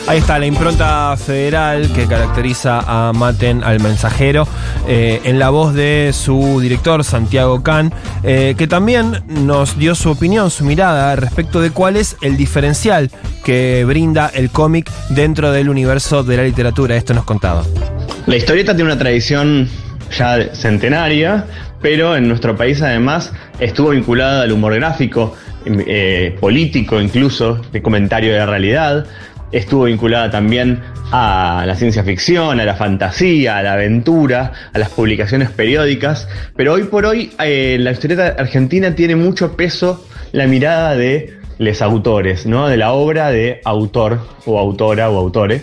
[0.07, 4.47] Ahí está la impronta federal que caracteriza a Maten al mensajero,
[4.87, 7.91] eh, en la voz de su director Santiago Can,
[8.23, 13.09] eh, que también nos dio su opinión, su mirada respecto de cuál es el diferencial
[13.43, 16.95] que brinda el cómic dentro del universo de la literatura.
[16.95, 17.63] Esto nos contaba.
[18.27, 19.67] La historieta tiene una tradición
[20.15, 21.47] ya centenaria,
[21.81, 25.33] pero en nuestro país además estuvo vinculada al humor gráfico,
[25.65, 29.07] eh, político incluso, de comentario de la realidad.
[29.55, 30.81] Estuvo vinculada también
[31.13, 36.27] a la ciencia ficción, a la fantasía, a la aventura, a las publicaciones periódicas.
[36.57, 41.81] Pero hoy por hoy eh, la historieta argentina tiene mucho peso la mirada de los
[41.81, 42.67] autores, ¿no?
[42.67, 45.61] De la obra de autor o autora o autore,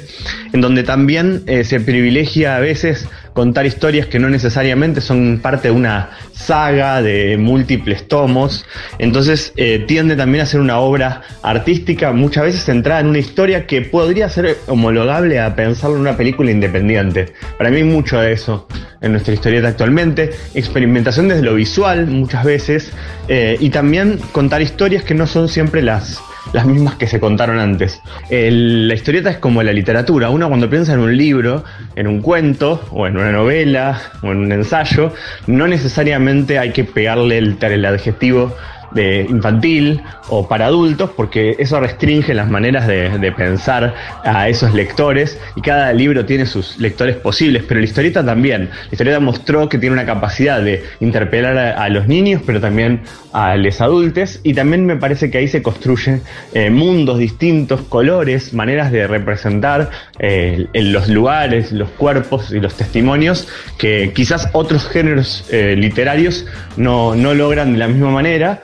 [0.55, 5.69] en donde también eh, se privilegia a veces contar historias que no necesariamente son parte
[5.69, 8.65] de una saga de múltiples tomos,
[8.99, 13.67] entonces eh, tiende también a ser una obra artística muchas veces centrada en una historia
[13.67, 17.33] que podría ser homologable a pensarlo en una película independiente.
[17.59, 18.67] Para mí hay mucho de eso
[19.01, 22.93] en nuestra historieta actualmente, experimentación desde lo visual muchas veces,
[23.29, 26.21] eh, y también contar historias que no son siempre las
[26.53, 28.01] las mismas que se contaron antes.
[28.31, 30.31] La historieta es como la literatura.
[30.31, 31.65] Uno cuando piensa en un libro,
[31.97, 35.13] en un cuento, o en una novela, o en un ensayo,
[35.47, 38.55] no necesariamente hay que pegarle el, el adjetivo
[38.95, 44.75] de infantil o para adultos, porque eso restringe las maneras de, de pensar a esos
[44.75, 48.71] lectores y cada libro tiene sus lectores posibles, pero la historieta también.
[48.71, 53.03] La historieta mostró que tiene una capacidad de interpelar a, los niños, pero también
[53.33, 56.23] a los adultos y también me parece que ahí se construyen
[56.55, 63.49] eh, mundos distintos, colores, maneras de representar eh, los lugares, los cuerpos y los testimonios
[63.79, 68.63] que quizás otros géneros eh, literarios no, no logran de la misma manera.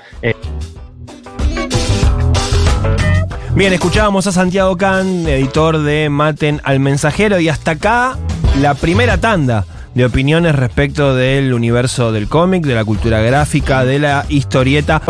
[3.59, 8.17] Bien, escuchábamos a Santiago Can, editor de Maten al Mensajero, y hasta acá
[8.61, 9.65] la primera tanda
[9.96, 15.02] de opiniones respecto del universo del cómic, de la cultura gráfica, de la historieta.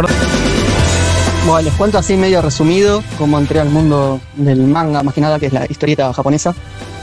[1.44, 5.38] Bueno, les cuento así medio resumido cómo entré al mundo del manga, más que nada,
[5.38, 6.55] que es la historieta japonesa.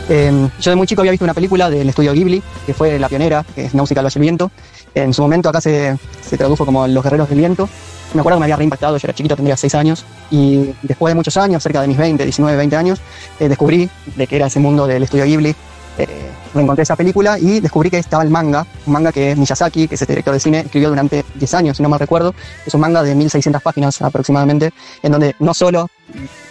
[0.10, 3.08] Eh, yo de muy chico había visto una película del estudio Ghibli, que fue la
[3.08, 4.52] pionera, que es Náusica al Valle del Viento.
[4.96, 6.00] En su momento acá se
[6.40, 7.70] tradujo como Los Guerreros del Viento.
[8.16, 11.16] Me acuerdo que me había reimpactado, yo era chiquito, tendría 6 años, y después de
[11.16, 13.02] muchos años, cerca de mis 20, 19, 20 años,
[13.42, 15.54] eh, descubrí de que era ese mundo del estudio Ghibli.
[15.98, 16.08] Eh,
[16.54, 20.02] reencontré esa película y descubrí que estaba el manga, un manga que Miyazaki, que es
[20.02, 22.34] este director de cine, escribió durante 10 años, si no mal recuerdo.
[22.66, 24.72] Es un manga de 1600 páginas aproximadamente,
[25.04, 25.90] en donde no solo,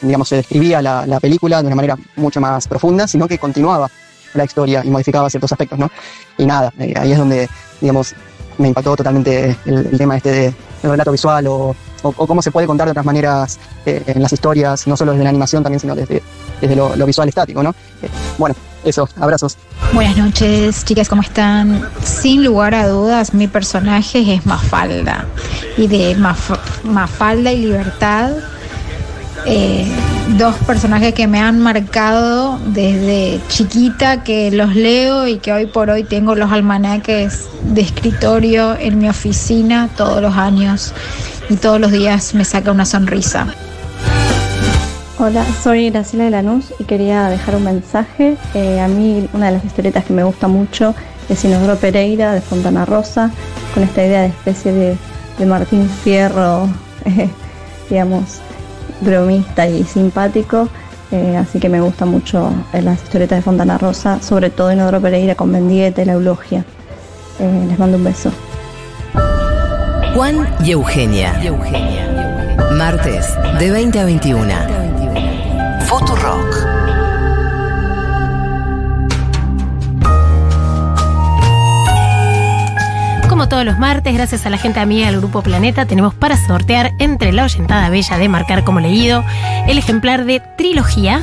[0.02, 3.90] digamos, se describía la, la película de una manera mucho más profunda, sino que continuaba
[4.34, 5.90] la historia y modificaba ciertos aspectos, ¿no?
[6.36, 7.48] Y nada, eh, ahí es donde,
[7.80, 8.14] digamos,
[8.58, 10.54] me impactó totalmente el, el tema este de,
[10.84, 14.86] del relato visual o, cómo se puede contar de otras maneras eh, en las historias,
[14.86, 16.22] no solo desde la animación también, sino desde,
[16.60, 17.70] desde lo, lo visual estático, ¿no?
[18.02, 18.54] Eh, bueno,
[18.84, 19.56] eso, abrazos.
[19.94, 21.88] Buenas noches, chicas, ¿cómo están?
[22.02, 25.24] Sin lugar a dudas, mi personaje es Mafalda.
[25.78, 28.32] Y de Maf- Mafalda y Libertad,
[29.46, 29.86] eh,
[30.38, 35.90] dos personajes que me han marcado desde chiquita, que los leo y que hoy por
[35.90, 40.94] hoy tengo los almanaques de escritorio en mi oficina todos los años
[41.50, 43.46] y todos los días me saca una sonrisa.
[45.18, 48.36] Hola, soy Graciela de Lanús y quería dejar un mensaje.
[48.54, 50.94] Eh, a mí una de las historietas que me gusta mucho
[51.28, 53.30] es Inodoro Pereira de Fontana Rosa,
[53.72, 54.96] con esta idea de especie de,
[55.38, 56.68] de Martín Fierro,
[57.04, 57.28] eh,
[57.88, 58.40] digamos,
[59.00, 60.68] bromista y simpático.
[61.10, 65.00] Eh, así que me gusta mucho eh, las historietas de Fontana Rosa, sobre todo Inodoro
[65.00, 66.64] Pereira con Mendieta y la Eulogia.
[67.38, 68.32] Eh, les mando un beso.
[70.14, 71.34] Juan y Eugenia.
[72.72, 73.26] Martes,
[73.58, 74.52] de 20 a 21.
[75.86, 76.53] Futurock.
[83.44, 86.92] Como todos los martes, gracias a la gente amiga del Grupo Planeta, tenemos para sortear
[86.98, 89.22] entre la oyentada bella de Marcar como leído
[89.68, 91.22] el ejemplar de Trilogía,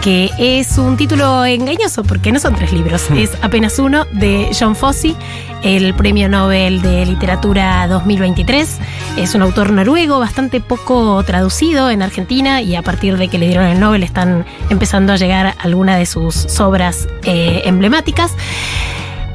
[0.00, 4.76] que es un título engañoso porque no son tres libros, es apenas uno de John
[4.76, 5.16] Fosse,
[5.64, 8.78] el Premio Nobel de Literatura 2023.
[9.16, 13.48] Es un autor noruego bastante poco traducido en Argentina y a partir de que le
[13.48, 18.30] dieron el Nobel están empezando a llegar algunas de sus obras eh, emblemáticas.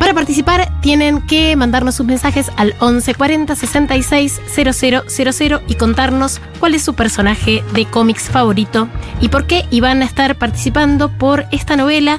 [0.02, 6.82] Para participar tienen que mandarnos sus mensajes al 1140 66 000 y contarnos cuál es
[6.82, 8.88] su personaje de cómics favorito
[9.20, 9.68] y por qué.
[9.70, 12.18] Y van a estar participando por esta novela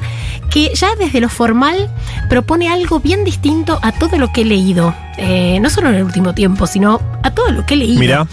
[0.49, 1.91] que ya desde lo formal
[2.29, 4.95] propone algo bien distinto a todo lo que he leído.
[5.19, 8.01] Eh, no solo en el último tiempo, sino a todo lo que he leído.
[8.01, 8.27] Mira.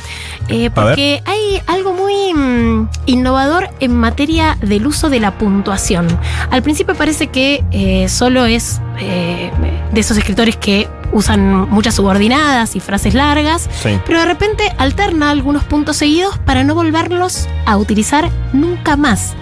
[0.47, 6.07] Eh, porque hay algo muy mm, innovador en materia del uso de la puntuación.
[6.49, 12.80] Al principio parece que eh, solo es de esos escritores que usan muchas subordinadas y
[12.80, 13.99] frases largas, Sí.
[14.05, 19.34] pero de repente alterna algunos puntos seguidos para no volverlos a utilizar nunca más.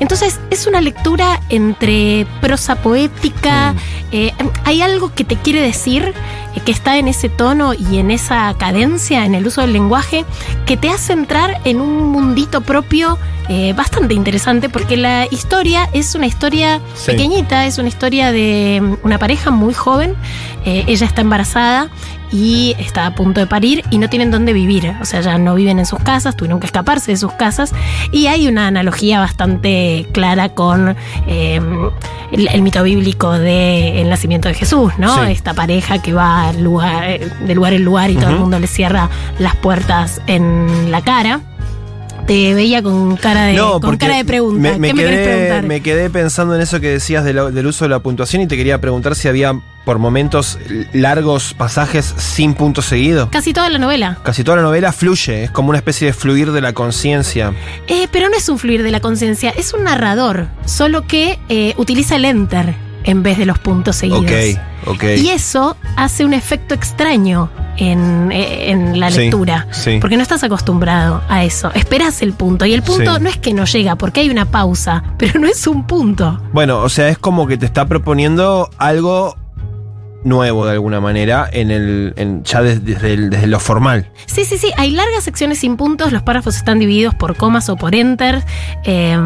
[0.00, 3.74] Entonces es una lectura entre prosa poética,
[4.12, 4.32] eh,
[4.64, 6.12] hay algo que te quiere decir,
[6.54, 10.24] eh, que está en ese tono y en esa cadencia, en el uso del lenguaje,
[10.66, 13.18] que te hace entrar en un mundito propio
[13.48, 17.10] eh, bastante interesante, porque la historia es una historia Sí.
[17.10, 20.14] pequeñita, es una historia de mm, una pareja muy joven,
[20.64, 21.88] ella está embarazada
[22.32, 25.54] y está a punto de parir y no tienen dónde vivir, o sea, ya no
[25.54, 27.72] viven en sus casas, tuvieron que escaparse de sus casas
[28.10, 30.96] y hay una analogía bastante clara con
[31.28, 31.60] eh,
[32.32, 35.14] el, el mito bíblico de el nacimiento de Jesús, ¿no?
[35.24, 35.32] Sí.
[35.32, 39.08] Esta pareja que va lugar, de lugar en lugar y todo el mundo le cierra
[39.38, 41.40] las puertas en la cara.
[42.26, 44.60] Te veía con cara de, con porque cara de pregunta.
[44.60, 45.62] Me, me ¿Qué me quedé, querés preguntar?
[45.64, 48.46] me quedé pensando en eso que decías de la- del uso de la puntuación y
[48.46, 49.52] te quería preguntar si había
[49.84, 50.58] por momentos
[50.94, 53.28] largos pasajes sin punto seguido.
[53.30, 54.18] Casi toda la novela.
[54.22, 57.52] Casi toda la novela fluye, es como una especie de fluir de la conciencia.
[57.86, 61.74] Eh, pero no es un fluir de la conciencia, es un narrador, solo que eh,
[61.76, 64.58] utiliza el enter en vez de los puntos seguidos.
[65.16, 69.66] Y eso hace un efecto extraño en, eh, en la Sí, lectura.
[69.70, 69.98] sí.
[70.00, 71.70] Porque no estás acostumbrado a eso.
[71.74, 72.64] Esperas el punto.
[72.66, 73.22] Y el punto Sí.
[73.22, 76.40] no es que no llega, porque hay una pausa, pero no es un punto.
[76.52, 79.36] Bueno, o sea, es como que te está proponiendo algo
[80.24, 84.10] nuevo de alguna manera en el, ya des- desde, desde lo formal.
[84.26, 84.72] Sí, sí, sí.
[84.76, 86.12] Hay largas secciones sin puntos.
[86.12, 88.42] Los párrafos están divididos por comas o por enter.
[88.84, 89.16] Eh,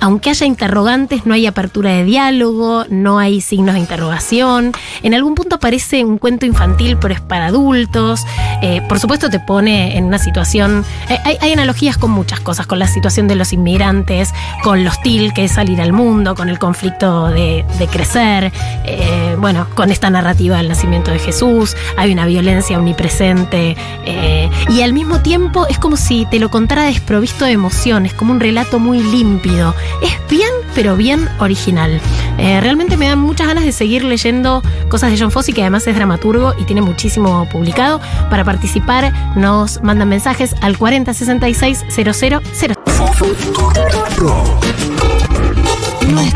[0.00, 4.72] aunque haya interrogantes, no hay apertura de diálogo, no hay signos de interrogación.
[5.02, 8.24] En algún punto parece un cuento infantil, pero es para adultos.
[8.62, 10.84] Eh, por supuesto, te pone en una situación.
[11.08, 14.32] eh, hay, analogías con muchas cosas: con la situación de los inmigrantes,
[14.62, 18.52] con lo hostil que es salir al mundo, con el conflicto de, de crecer.
[18.84, 21.76] eh, bueno, con esta narrativa del nacimiento de Jesús.
[21.96, 23.76] Hay una violencia omnipresente.
[24.04, 28.32] eh, y al mismo tiempo es como si te lo contara desprovisto de emociones, como
[28.32, 29.76] un relato muy límpido.
[30.02, 32.00] Es bien, pero bien original.
[32.38, 35.86] Eh, realmente me dan muchas ganas de seguir leyendo cosas de John Fosse, que además
[35.86, 38.00] es dramaturgo y tiene muchísimo publicado.
[38.28, 42.12] Para participar, nos mandan mensajes al 4066 000.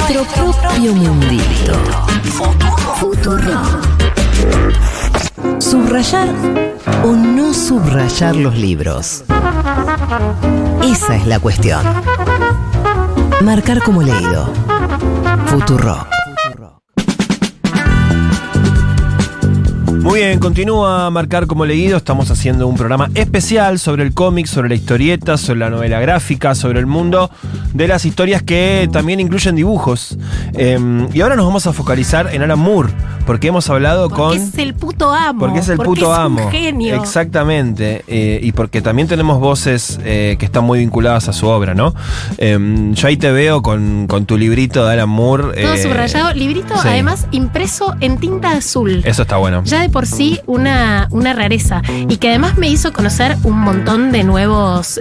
[0.09, 1.73] Nuestro propio mundito.
[3.01, 3.41] Futuro.
[5.59, 6.29] Subrayar
[7.03, 9.25] o no subrayar los libros.
[10.85, 11.85] Esa es la cuestión.
[13.43, 14.49] Marcar como leído.
[15.47, 16.07] Futuro.
[19.93, 21.97] Muy bien, continúa a marcar como leído.
[21.97, 26.55] Estamos haciendo un programa especial sobre el cómic, sobre la historieta, sobre la novela gráfica,
[26.55, 27.31] sobre el mundo
[27.73, 30.19] de las historias que también incluyen dibujos.
[30.55, 30.79] Eh,
[31.13, 32.93] y ahora nos vamos a focalizar en Alan Moore,
[33.27, 34.37] porque hemos hablado Porque con.
[34.39, 35.41] es el puto amo.
[35.41, 36.51] Porque es el porque puto es un amo.
[36.51, 36.95] genio.
[36.95, 38.05] Exactamente.
[38.07, 41.95] eh, y porque también tenemos voces eh, que están muy vinculadas a su obra, ¿no?
[42.39, 42.59] Eh,
[42.93, 45.61] yo ahí te veo con, con tu librito de Alan Moore.
[45.61, 46.33] Todo eh, subrayado.
[46.35, 46.89] Librito, sí.
[46.89, 49.03] además, impreso en tinta azul.
[49.05, 49.63] Eso está bueno.
[49.65, 54.13] ya de por sí una, una rareza y que además me hizo conocer un montón
[54.13, 55.01] de nuevos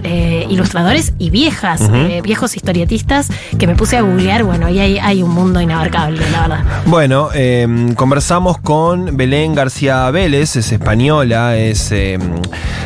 [0.49, 1.81] ilustradores y viejas,
[2.23, 6.41] viejos historietistas que me puse a googlear, bueno, y hay, hay un mundo inabarcable, la
[6.41, 6.63] verdad.
[6.87, 8.14] Bueno, eh, conversamos
[8.61, 12.17] con Belén García Vélez, es española, es eh,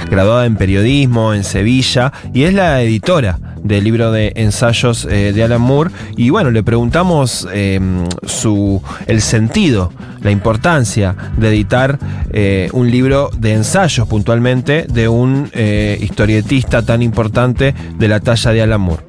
[0.10, 5.44] graduada en periodismo en Sevilla y es la editora del libro de ensayos eh, de
[5.44, 5.92] Alan Moore.
[6.18, 7.80] Y bueno, le preguntamos eh,
[8.26, 12.00] su, el sentido, la importancia de editar
[12.32, 18.52] eh, un libro de ensayos puntualmente de un eh, historietista tan importante de la talla
[18.52, 19.09] de Alan Moore.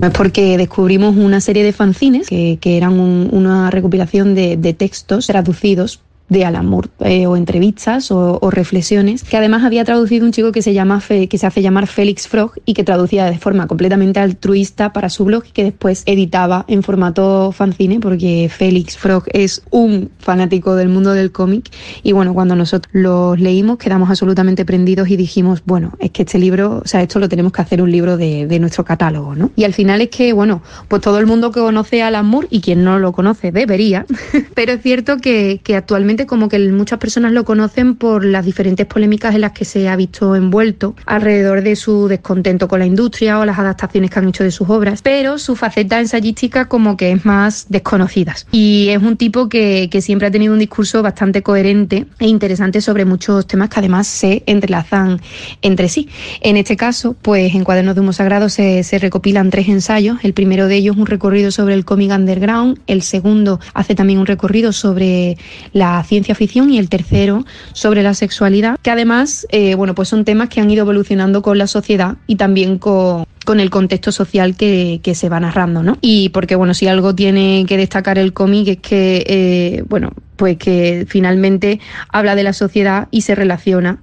[0.00, 4.72] Es porque descubrimos una serie de fanzines que, que eran un- una recopilación de, de
[4.74, 10.26] textos traducidos de Alan Moore, eh, o entrevistas o, o reflexiones, que además había traducido
[10.26, 13.24] un chico que se, llama Fe- que se hace llamar Félix Frog y que traducía
[13.26, 18.50] de forma completamente altruista para su blog y que después editaba en formato fanzine porque
[18.54, 21.70] Félix Frog es un fanático del mundo del cómic
[22.02, 26.38] y bueno, cuando nosotros los leímos quedamos absolutamente prendidos y dijimos, bueno, es que este
[26.38, 29.50] libro, o sea, esto lo tenemos que hacer un libro de, de nuestro catálogo, ¿no?
[29.56, 32.48] Y al final es que, bueno, pues todo el mundo que conoce a Alan Moore
[32.50, 34.04] y quien no lo conoce debería,
[34.54, 38.86] pero es cierto que, que actualmente como que muchas personas lo conocen por las diferentes
[38.86, 43.38] polémicas en las que se ha visto envuelto alrededor de su descontento con la industria
[43.38, 47.12] o las adaptaciones que han hecho de sus obras, pero su faceta ensayística como que
[47.12, 48.34] es más desconocida.
[48.52, 52.80] Y es un tipo que, que siempre ha tenido un discurso bastante coherente e interesante
[52.80, 55.20] sobre muchos temas que además se entrelazan
[55.62, 56.08] entre sí.
[56.40, 60.18] En este caso, pues en Cuadernos de Humo Sagrado se, se recopilan tres ensayos.
[60.22, 64.26] El primero de ellos un recorrido sobre el cómic underground, el segundo hace también un
[64.26, 65.36] recorrido sobre
[65.72, 70.24] la ciencia ficción y el tercero sobre la sexualidad, que además, eh, bueno, pues son
[70.24, 74.56] temas que han ido evolucionando con la sociedad y también con con el contexto social
[74.56, 75.96] que, que se va narrando, ¿no?
[76.02, 80.58] Y porque, bueno, si algo tiene que destacar el cómic es que, eh, bueno, pues
[80.58, 81.80] que finalmente
[82.10, 84.02] habla de la sociedad y se relaciona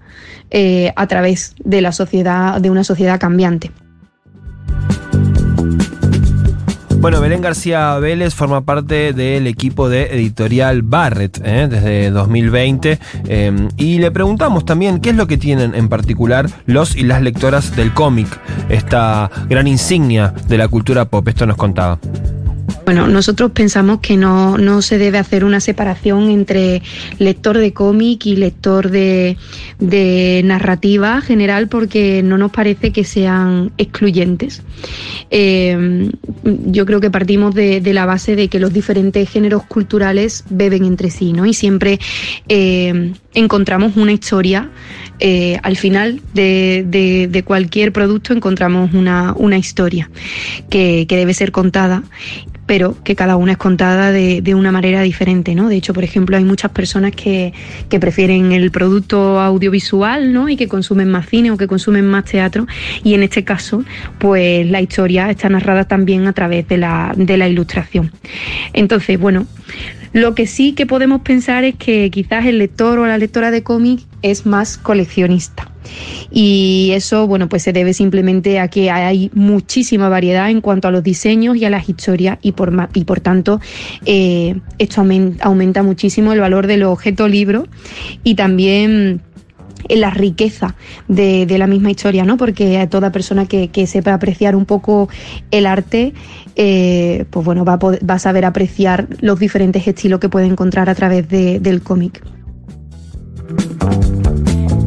[0.49, 3.69] eh, a través de la sociedad, de una sociedad cambiante.
[6.99, 11.67] Bueno, Belén García Vélez forma parte del equipo de editorial Barrett ¿eh?
[11.69, 16.95] desde 2020 eh, y le preguntamos también qué es lo que tienen en particular los
[16.95, 18.27] y las lectoras del cómic,
[18.69, 21.27] esta gran insignia de la cultura pop.
[21.27, 21.99] Esto nos contaba.
[22.85, 26.83] Bueno, nosotros pensamos que no, no se debe hacer una separación entre
[27.17, 29.37] lector de cómic y lector de,
[29.79, 34.61] de narrativa general porque no nos parece que sean excluyentes.
[35.31, 36.11] Eh,
[36.43, 41.09] yo creo que partimos de, la base de que los diferentes géneros culturales beben entre
[41.09, 41.47] sí, ¿no?
[41.47, 41.99] Y siempre
[42.47, 44.69] eh, encontramos una historia.
[45.19, 50.09] Eh, al final de, de, de, cualquier producto encontramos una, una historia
[50.69, 52.03] que, que debe ser contada
[52.65, 55.69] pero que cada una es contada de, de, una manera diferente, ¿no?
[55.69, 57.53] De hecho, por ejemplo, hay muchas personas que,
[57.89, 60.49] que, prefieren el producto audiovisual, ¿no?
[60.49, 62.65] Y que consumen más cine o que consumen más teatro.
[63.03, 63.83] Y en este caso,
[64.19, 68.11] pues la historia está narrada también a través de la, de la ilustración.
[68.73, 69.45] Entonces, bueno,
[70.15, 73.63] lo que sí que podemos pensar es que quizás el lector o la lectora de
[73.63, 75.69] cómic es más coleccionista.
[76.31, 80.91] Y eso, bueno, pues se debe simplemente a que hay muchísima variedad en cuanto a
[80.91, 83.59] los diseños y a las historias y por, y por tanto
[84.05, 85.01] eh, esto
[85.41, 87.67] aumenta, muchísimo el valor del objeto libro
[88.23, 89.21] y también
[89.89, 90.75] en la riqueza
[91.09, 92.37] de, la misma historia, ¿no?
[92.37, 95.09] Porque a toda persona que sepa apreciar un poco
[95.51, 96.13] el arte,
[96.55, 100.95] eh, pues bueno, va a, poder, saber apreciar los diferentes estilos que puede encontrar a
[100.95, 102.23] través de, del cómic.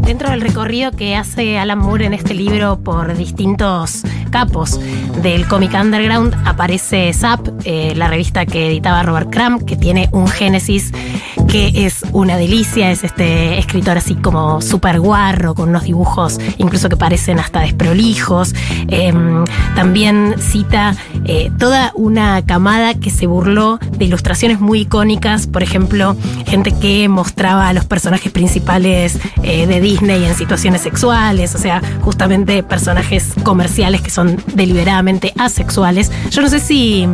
[0.09, 4.81] Dentro del recorrido que hace Alan Moore en este libro por distintos capos
[5.23, 10.27] del cómic underground aparece Zap, eh, la revista que editaba Robert Crumb, que tiene un
[10.27, 10.93] génesis
[11.47, 16.89] que es una delicia, es este escritor así como súper guarro, con unos dibujos incluso
[16.89, 18.55] que parecen hasta desprolijos.
[18.89, 19.13] Eh,
[19.75, 20.95] también cita
[21.25, 27.09] eh, toda una camada que se burló de ilustraciones muy icónicas, por ejemplo, gente que
[27.09, 33.33] mostraba a los personajes principales eh, de Disney en situaciones sexuales, o sea, justamente personajes
[33.43, 36.13] comerciales que son deliberadamente asexuales.
[36.31, 37.07] Yo no sé si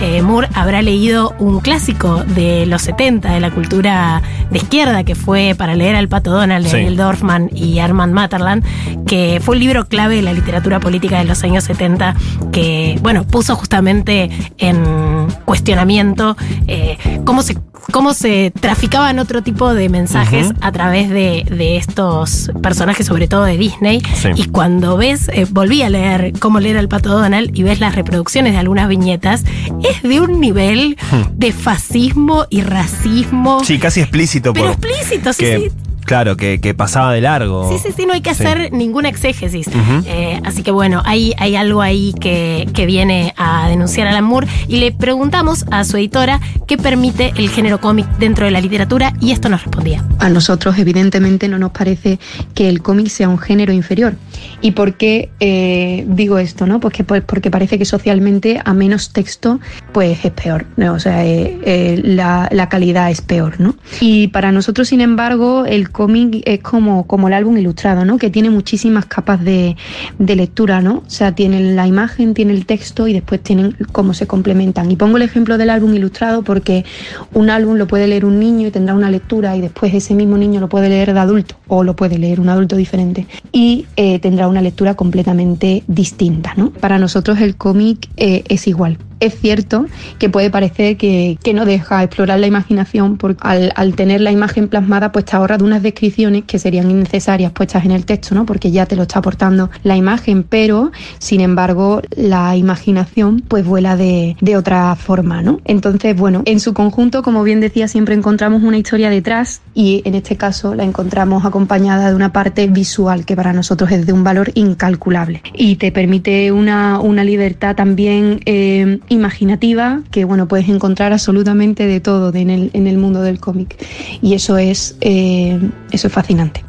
[0.00, 4.20] eh, Moore habrá leído un clásico de los 70 de la cultura
[4.50, 6.76] de izquierda que fue para leer al Pato Donald de sí.
[6.76, 8.64] Neil Dorfman y Armand Matterland,
[9.06, 12.14] que fue un libro clave de la literatura política de los años 70
[12.52, 17.56] que, bueno, puso justamente en cuestionamiento eh, cómo se
[17.92, 20.58] cómo se traficaban otro tipo de mensajes uh -huh.
[20.60, 22.23] a través de, de, estos
[22.62, 24.02] personajes, sobre todo de Disney.
[24.14, 24.28] Sí.
[24.36, 27.94] Y cuando ves, eh, volví a leer cómo leer al pato Donald y ves las
[27.94, 29.44] reproducciones de algunas viñetas,
[29.82, 31.38] es de un nivel hmm.
[31.38, 33.62] de fascismo y racismo.
[33.64, 34.52] Sí, casi explícito.
[34.52, 35.83] Pero por, explícito, sí, que, sí.
[36.04, 37.70] Claro, que, que, pasaba de largo.
[37.70, 38.76] Sí, sí, sí, no hay que hacer sí.
[38.76, 39.68] ninguna exégesis.
[39.68, 40.04] Uh -huh.
[40.06, 44.24] eh, así que bueno, hay, hay algo ahí que, que, viene a denunciar a Alan
[44.24, 48.60] Moore y le preguntamos a su editora qué permite el género cómic dentro de la
[48.60, 50.04] literatura y esto nos respondía.
[50.18, 52.18] A nosotros evidentemente no nos parece
[52.54, 54.16] que el cómic sea un género inferior.
[54.60, 56.66] ¿Y por qué eh, digo esto?
[56.66, 56.80] no?
[56.80, 59.60] Pues pues porque parece que socialmente a menos texto
[59.92, 60.66] pues es peor.
[60.90, 63.54] O sea, eh, eh, la, la calidad es peor.
[63.58, 63.76] ¿no?
[64.00, 68.18] Y para nosotros, sin embargo, el cómic es como, como el álbum ilustrado, ¿no?
[68.18, 69.76] Que tiene muchísimas capas de,
[70.18, 71.02] de, lectura, ¿no?
[71.06, 74.90] O sea, tiene la imagen, tiene el texto y después tienen cómo se complementan.
[74.90, 76.84] Y pongo el ejemplo del álbum ilustrado porque
[77.32, 80.36] un álbum lo puede leer un niño y tendrá una lectura y después ese mismo
[80.36, 84.18] niño lo puede leer de adulto o lo puede leer un adulto diferente y eh,
[84.34, 86.70] tendrá una lectura completamente distinta, ¿no?
[86.70, 89.86] Para nosotros el cómic eh, es igual es cierto
[90.18, 94.32] que puede parecer que, que, no deja explorar la imaginación porque al, al, tener la
[94.32, 98.34] imagen plasmada pues te ahorra de unas descripciones que serían innecesarias puestas en el texto,
[98.34, 98.44] ¿no?
[98.44, 103.96] Porque ya te lo está aportando la imagen, pero sin embargo la imaginación pues vuela
[103.96, 105.60] de, de otra forma, ¿no?
[105.64, 110.14] Entonces, bueno, en su conjunto, como bien decía, siempre encontramos una historia detrás y en
[110.14, 114.24] este caso la encontramos acompañada de una parte visual que para nosotros es de un
[114.24, 121.12] valor incalculable y te permite una, una libertad también eh, imaginativa que bueno puedes encontrar
[121.12, 123.76] absolutamente de todo en, el, en el mundo del cómic
[124.20, 125.58] y eso es eh,
[125.90, 126.64] eso es fascinante.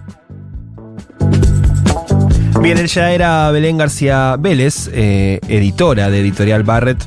[2.62, 6.98] Bien, ella era Belén García Vélez, eh, editora de Editorial Barrett,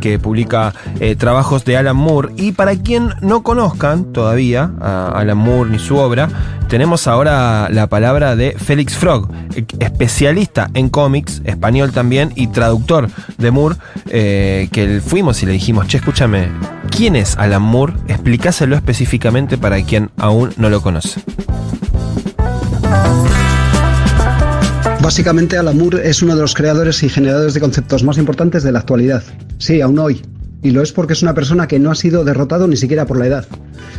[0.00, 2.34] que publica eh, trabajos de Alan Moore.
[2.36, 6.28] Y para quien no conozcan todavía a Alan Moore ni su obra,
[6.68, 9.28] tenemos ahora la palabra de Félix Frog,
[9.80, 13.08] especialista en cómics, español también, y traductor
[13.38, 13.76] de Moore,
[14.10, 16.48] eh, que fuimos y le dijimos, che, escúchame,
[16.90, 17.94] ¿quién es Alan Moore?
[18.08, 21.20] Explícaselo específicamente para quien aún no lo conoce.
[25.00, 28.72] Básicamente, Alan Moore es uno de los creadores y generadores de conceptos más importantes de
[28.72, 29.22] la actualidad.
[29.58, 30.20] Sí, aún hoy.
[30.62, 33.16] Y lo es porque es una persona que no ha sido derrotado ni siquiera por
[33.16, 33.46] la edad.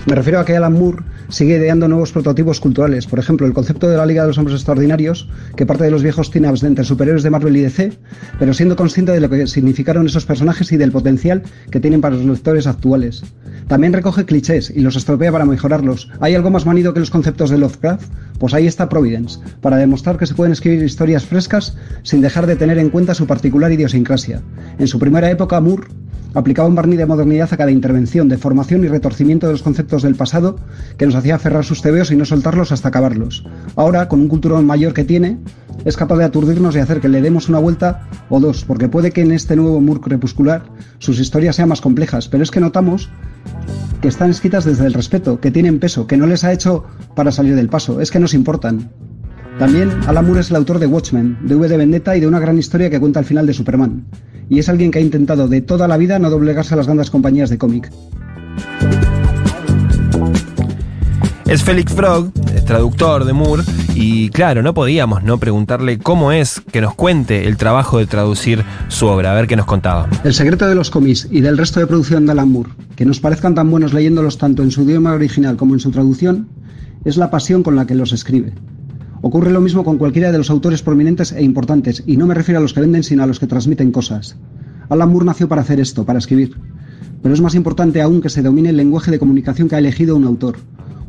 [0.05, 3.07] Me refiero a que Alan Moore sigue ideando nuevos prototipos culturales.
[3.07, 6.03] Por ejemplo, el concepto de la Liga de los Hombres Extraordinarios, que parte de los
[6.03, 7.93] viejos teen-ups de entre superhéroes de Marvel y DC,
[8.37, 12.15] pero siendo consciente de lo que significaron esos personajes y del potencial que tienen para
[12.15, 13.23] los lectores actuales.
[13.67, 16.09] También recoge clichés y los estropea para mejorarlos.
[16.19, 18.11] ¿Hay algo más manido que los conceptos de Lovecraft?
[18.39, 22.55] Pues ahí está Providence, para demostrar que se pueden escribir historias frescas sin dejar de
[22.55, 24.41] tener en cuenta su particular idiosincrasia.
[24.79, 25.87] En su primera época, Moore
[26.33, 30.03] aplicaba un barniz de modernidad a cada intervención, de formación y retorcimiento de los conceptos
[30.03, 30.57] del pasado
[30.97, 33.45] que nos hacía aferrar sus tebeos y no soltarlos hasta acabarlos.
[33.75, 35.39] Ahora, con un culturón mayor que tiene,
[35.85, 39.11] es capaz de aturdirnos y hacer que le demos una vuelta o dos, porque puede
[39.11, 40.63] que en este nuevo Moore crepuscular
[40.99, 43.09] sus historias sean más complejas, pero es que notamos
[44.01, 47.31] que están escritas desde el respeto, que tienen peso, que no les ha hecho para
[47.31, 48.89] salir del paso, es que nos importan.
[49.57, 52.39] También Alan Moore es el autor de Watchmen, de V de Vendetta y de una
[52.39, 54.05] gran historia que cuenta el final de Superman.
[54.49, 57.09] Y es alguien que ha intentado de toda la vida no doblegarse a las grandes
[57.09, 57.91] compañías de cómic.
[61.45, 62.31] Es Felix Frog,
[62.69, 63.63] traductor de Moore,
[63.95, 68.63] y claro, no podíamos no preguntarle cómo es que nos cuente el trabajo de traducir
[68.87, 70.07] su obra, a ver qué nos contaba.
[70.23, 73.19] El secreto de los cómics y del resto de producción de Alan Moore, que nos
[73.19, 76.47] parezcan tan buenos leyéndolos tanto en su idioma original como en su traducción,
[77.05, 78.53] es la pasión con la que los escribe.
[79.21, 82.59] Ocurre lo mismo con cualquiera de los autores prominentes e importantes, y no me refiero
[82.59, 84.37] a los que venden, sino a los que transmiten cosas.
[84.87, 86.55] Alan Moore nació para hacer esto, para escribir.
[87.21, 90.15] Pero es más importante aún que se domine el lenguaje de comunicación que ha elegido
[90.15, 90.55] un autor.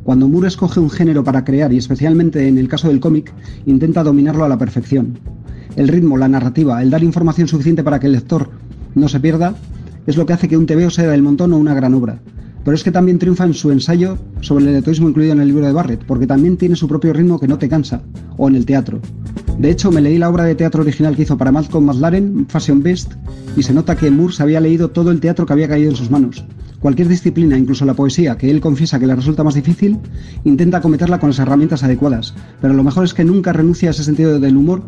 [0.03, 3.33] Cuando Moore escoge un género para crear, y especialmente en el caso del cómic,
[3.65, 5.19] intenta dominarlo a la perfección.
[5.77, 8.51] El ritmo, la narrativa, el dar información suficiente para que el lector
[8.97, 9.55] no se pierda,
[10.07, 12.19] es lo que hace que un TVO sea del montón o una gran obra.
[12.65, 15.67] Pero es que también triunfa en su ensayo sobre el electorismo incluido en el libro
[15.67, 18.03] de Barrett, porque también tiene su propio ritmo que no te cansa,
[18.37, 19.01] o en el teatro.
[19.59, 22.83] De hecho, me leí la obra de teatro original que hizo para Malcolm McLaren, Fashion
[22.83, 23.13] Beast,
[23.57, 25.97] y se nota que Moore se había leído todo el teatro que había caído en
[25.97, 26.45] sus manos.
[26.81, 29.99] Cualquier disciplina, incluso la poesía, que él confiesa que le resulta más difícil,
[30.45, 34.05] intenta acometerla con las herramientas adecuadas, pero lo mejor es que nunca renuncia a ese
[34.05, 34.83] sentido del humor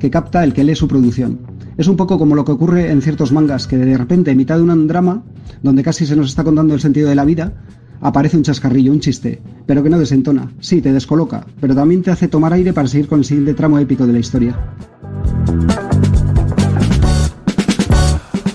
[0.00, 1.55] que capta el que lee su producción.
[1.76, 4.56] Es un poco como lo que ocurre en ciertos mangas, que de repente, en mitad
[4.56, 5.22] de un drama,
[5.62, 7.52] donde casi se nos está contando el sentido de la vida,
[8.00, 10.50] aparece un chascarrillo, un chiste, pero que no desentona.
[10.60, 13.78] Sí, te descoloca, pero también te hace tomar aire para seguir con el siguiente tramo
[13.78, 14.56] épico de la historia.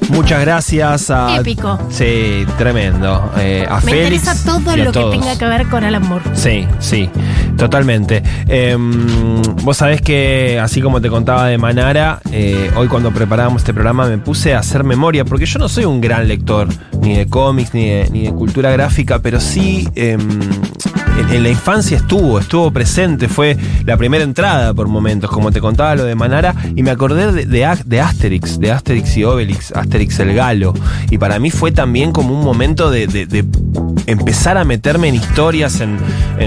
[0.10, 1.40] Muchas gracias a.
[1.40, 1.80] Épico.
[1.90, 3.32] Sí, tremendo.
[3.38, 4.24] Eh, a Me Félix.
[4.24, 6.26] interesa todo y a lo que tenga que ver con Alan Moore.
[6.34, 7.10] Sí, sí,
[7.62, 8.24] totalmente.
[8.48, 13.72] Em, vos sabés que, así como te contaba de Manara, eh, hoy cuando preparábamos este
[13.72, 16.68] programa me puse a hacer memoria, porque yo no soy un gran lector,
[17.02, 20.40] ni de cómics, ni de, cultura gráfica, pero sí em,
[21.18, 25.96] en, la infancia estuvo, estuvo presente, fue la primera entrada por momentos, como te contaba
[25.96, 30.34] lo de Manara, y me acordé de, de, Asterix, de Asterix y Obelix, Asterix el
[30.34, 30.74] Galo,
[31.10, 33.46] y para mí fue también como un momento de,
[34.08, 36.00] empezar a meterme en historias, en,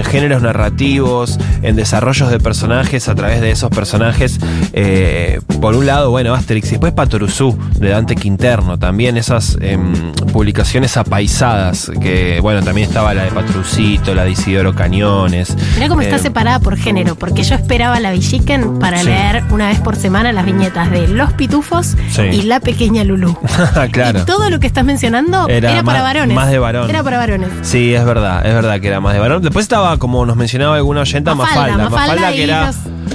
[0.05, 4.39] géneros narrativos, en desarrollos de personajes a través de esos personajes.
[4.73, 10.13] eh, por un lado, bueno, Asterix y después Patoruzú, de Dante Quinterno, también esas em,
[10.33, 15.57] publicaciones apaisadas, que bueno, también estaba la de Patrucito, la de Isidoro Cañones.
[15.75, 19.07] Mirá cómo está Eh, separada por género, porque yo esperaba la Villiquen para Sí.
[19.07, 22.23] leer una vez por semana las viñetas de Los Pitufos Sí.
[22.23, 23.37] y La Pequeña Lulú.
[23.91, 24.21] claro.
[24.21, 26.37] Y todo lo que estás mencionando Era era, más- para varones.
[26.37, 26.89] más de varón.
[26.89, 27.49] Era para varones.
[27.63, 29.43] Sí, es verdad, es verdad que era más de varón.
[29.43, 31.91] Después estaba, como nos mencionaba alguna oyenta, Mafalda, Mafalda.
[31.91, 32.71] Mafalda que y era,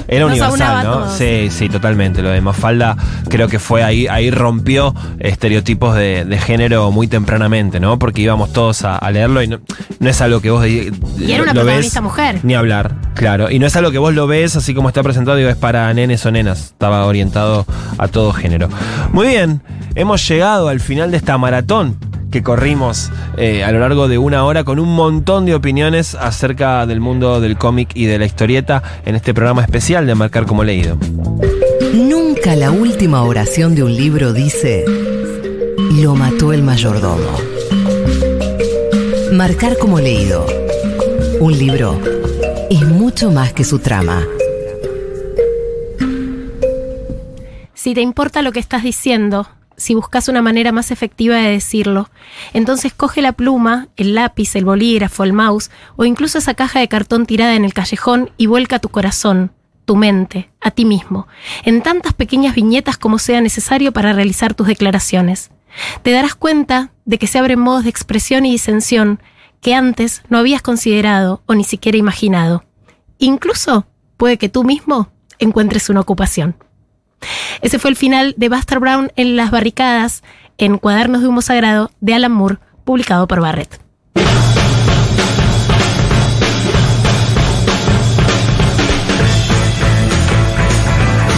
[0.08, 0.92] era nos universal, ¿no?
[0.92, 1.12] todos.
[1.18, 2.22] Sí, sí, totalmente.
[2.22, 2.96] Lo de Mafalda
[3.28, 7.98] creo que fue ahí, ahí rompió estereotipos de, de género muy tempranamente, ¿no?
[7.98, 9.60] Porque íbamos todos a, a leerlo y no,
[9.98, 10.88] no es algo que vos Y
[11.30, 12.40] era una lo protagonista ves, mujer.
[12.42, 13.50] Ni hablar, claro.
[13.50, 15.92] Y no es algo que vos lo ves así como está presentado, digo, es para
[15.94, 16.66] nenes o nenas.
[16.66, 17.66] Estaba orientado
[17.98, 18.68] a todo género.
[19.12, 19.62] Muy bien,
[19.94, 21.96] hemos llegado al final de esta maratón
[22.30, 26.86] que corrimos eh, a lo largo de una hora con un montón de opiniones acerca
[26.86, 30.64] del mundo del cómic y de la historieta en este programa especial de Marcar como
[30.64, 30.96] Leído.
[31.94, 34.84] Nunca la última oración de un libro dice,
[36.00, 37.36] lo mató el mayordomo.
[39.32, 40.46] Marcar como leído.
[41.40, 42.00] Un libro
[42.70, 44.24] es mucho más que su trama.
[47.74, 49.48] Si te importa lo que estás diciendo,
[49.80, 52.10] si buscas una manera más efectiva de decirlo,
[52.52, 56.88] entonces coge la pluma, el lápiz, el bolígrafo, el mouse o incluso esa caja de
[56.88, 59.52] cartón tirada en el callejón y vuelca tu corazón,
[59.86, 61.28] tu mente, a ti mismo,
[61.64, 65.50] en tantas pequeñas viñetas como sea necesario para realizar tus declaraciones.
[66.02, 69.22] Te darás cuenta de que se abren modos de expresión y disensión
[69.62, 72.64] que antes no habías considerado o ni siquiera imaginado.
[73.18, 73.86] Incluso
[74.18, 76.54] puede que tú mismo encuentres una ocupación.
[77.60, 80.22] Ese fue el final de Buster Brown en Las Barricadas,
[80.58, 83.80] en Cuadernos de Humo Sagrado, de Alan Moore, publicado por Barrett.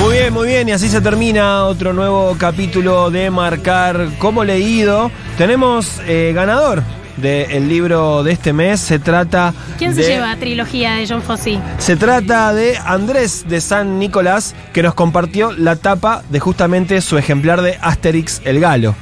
[0.01, 5.11] Muy bien, muy bien, y así se termina otro nuevo capítulo de Marcar como leído.
[5.39, 6.83] Tenemos eh, ganador
[7.17, 8.81] del libro de este mes.
[8.81, 9.53] Se trata.
[9.79, 11.61] ¿Quién de- se lleva trilogía de John Fossey?
[11.79, 17.19] Se trata de Andrés de San Nicolás, que nos compartió la tapa de justamente su
[17.19, 18.95] ejemplar de Asterix el Galo.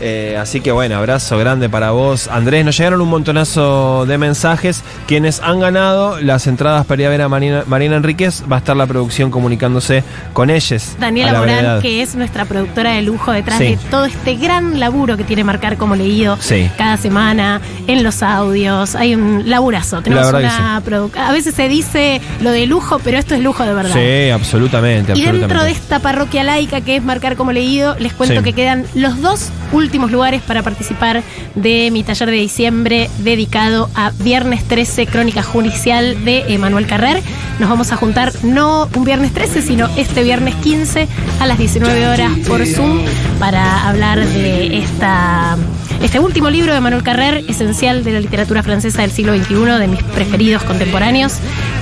[0.00, 2.64] Eh, así que bueno, abrazo grande para vos, Andrés.
[2.64, 4.82] Nos llegaron un montonazo de mensajes.
[5.06, 8.58] Quienes han ganado las entradas para ir a ver a Marina, Marina Enríquez, va a
[8.58, 10.96] estar la producción comunicándose con ellos.
[10.98, 13.64] Daniela la Morán, que es nuestra productora de lujo detrás Sí.
[13.64, 16.68] de todo este gran laburo que tiene Marcar como leído Sí.
[16.76, 18.94] cada semana, en los audios.
[18.96, 20.02] Hay un laburazo.
[20.02, 23.74] Tenemos una produ- A veces se dice lo de lujo, pero esto es lujo de
[23.74, 23.94] verdad.
[23.94, 25.38] Sí, absolutamente, Y absolutamente.
[25.46, 28.42] dentro de esta parroquia laica que es Marcar como leído, les cuento Sí.
[28.44, 31.22] que quedan los dos últimos lugares para participar
[31.54, 37.22] de mi taller de diciembre dedicado a Viernes 13, Crónica Judicial de Emanuel Carrer.
[37.58, 41.06] Nos vamos a juntar no un viernes 13, sino este viernes 15
[41.40, 43.00] a las 19 horas por Zoom
[43.38, 45.56] para hablar de esta,
[46.02, 49.88] este último libro de Manuel Carrer, esencial de la literatura francesa del siglo XXI, de
[49.88, 51.34] mis preferidos contemporáneos,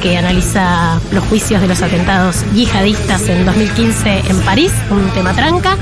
[0.02, 5.76] que analiza los juicios de los atentados yihadistas en 2015 en París, un tema tranca.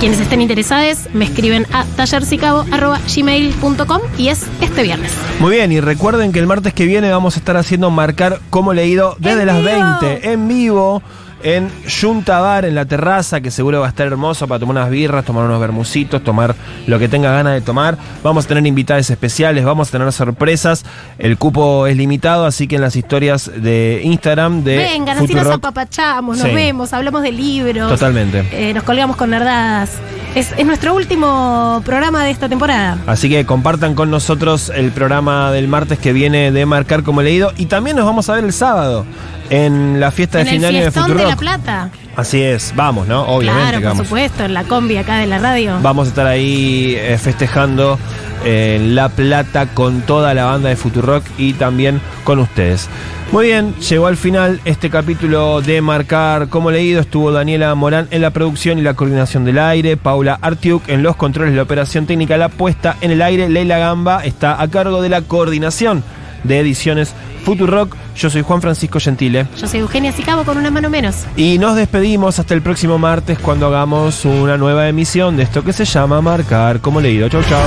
[0.00, 5.12] Quienes estén interesados me escriben a tallersicabo.gmail.com y es este viernes.
[5.40, 8.74] Muy bien, y recuerden que el martes que viene vamos a estar haciendo marcar como
[8.74, 9.70] leído desde ¡En las vivo!
[10.00, 11.02] 20 en vivo
[11.42, 11.70] en
[12.00, 15.24] Junta Bar en la terraza, que seguro va a estar hermoso para tomar unas birras,
[15.24, 16.54] tomar unos bermucitos, tomar
[16.86, 17.96] lo que tenga ganas de tomar.
[18.22, 20.84] Vamos a tener invitados especiales, vamos a tener sorpresas.
[21.18, 25.46] El cupo es limitado, así que en las historias de Instagram de Vengan, así nos
[25.46, 26.54] apapachamos, nos Sí.
[26.54, 27.88] vemos, hablamos de libros.
[27.90, 28.44] Totalmente.
[28.52, 29.90] eh, nos colgamos con nerdadas.
[30.34, 32.98] Es, es nuestro último programa de esta temporada.
[33.06, 37.52] Así que compartan con nosotros el programa del martes que viene de Marcar como leído.
[37.56, 39.04] Y también nos vamos a ver el sábado
[39.50, 41.26] en la fiesta en de el fin de año de de.
[41.26, 41.90] La Plata.
[42.16, 43.22] Así es, vamos, ¿no?
[43.22, 44.06] Obviamente claro, por vamos.
[44.06, 45.78] supuesto, en la combi acá de la radio.
[45.82, 47.98] Vamos a estar ahí eh, festejando
[48.44, 52.88] en La Plata con toda la banda de Futurock y también con ustedes.
[53.30, 57.00] Muy bien, llegó al final este capítulo de Marcar como leído.
[57.00, 61.14] Estuvo Daniela Morán en la producción y la coordinación del aire, Paula Artiuk en los
[61.16, 65.02] controles de la operación técnica, la puesta en el aire, Leila Gamba está a cargo
[65.02, 66.02] de la coordinación
[66.44, 67.12] de ediciones
[67.48, 67.96] Futurock.
[68.14, 69.46] Yo soy Juan Francisco Gentile.
[69.56, 71.24] Yo soy Eugenia Sicabo con una mano menos.
[71.34, 75.72] Y nos despedimos hasta el próximo martes cuando hagamos una nueva emisión de esto que
[75.72, 77.26] se llama Marcar como leído.
[77.30, 77.66] Chau, chau.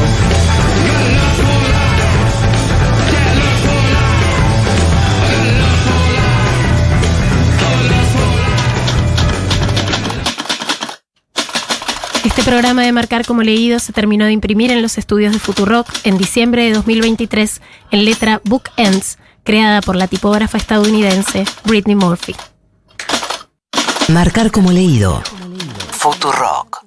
[12.24, 15.88] Este programa de Marcar como leído se terminó de imprimir en los estudios de Futurock
[16.04, 22.36] en diciembre de 2023 en letra Book Ends, creada por la tipógrafa estadounidense Britney Murphy.
[24.10, 25.22] Marcar como leído.
[25.92, 26.84] Futurock.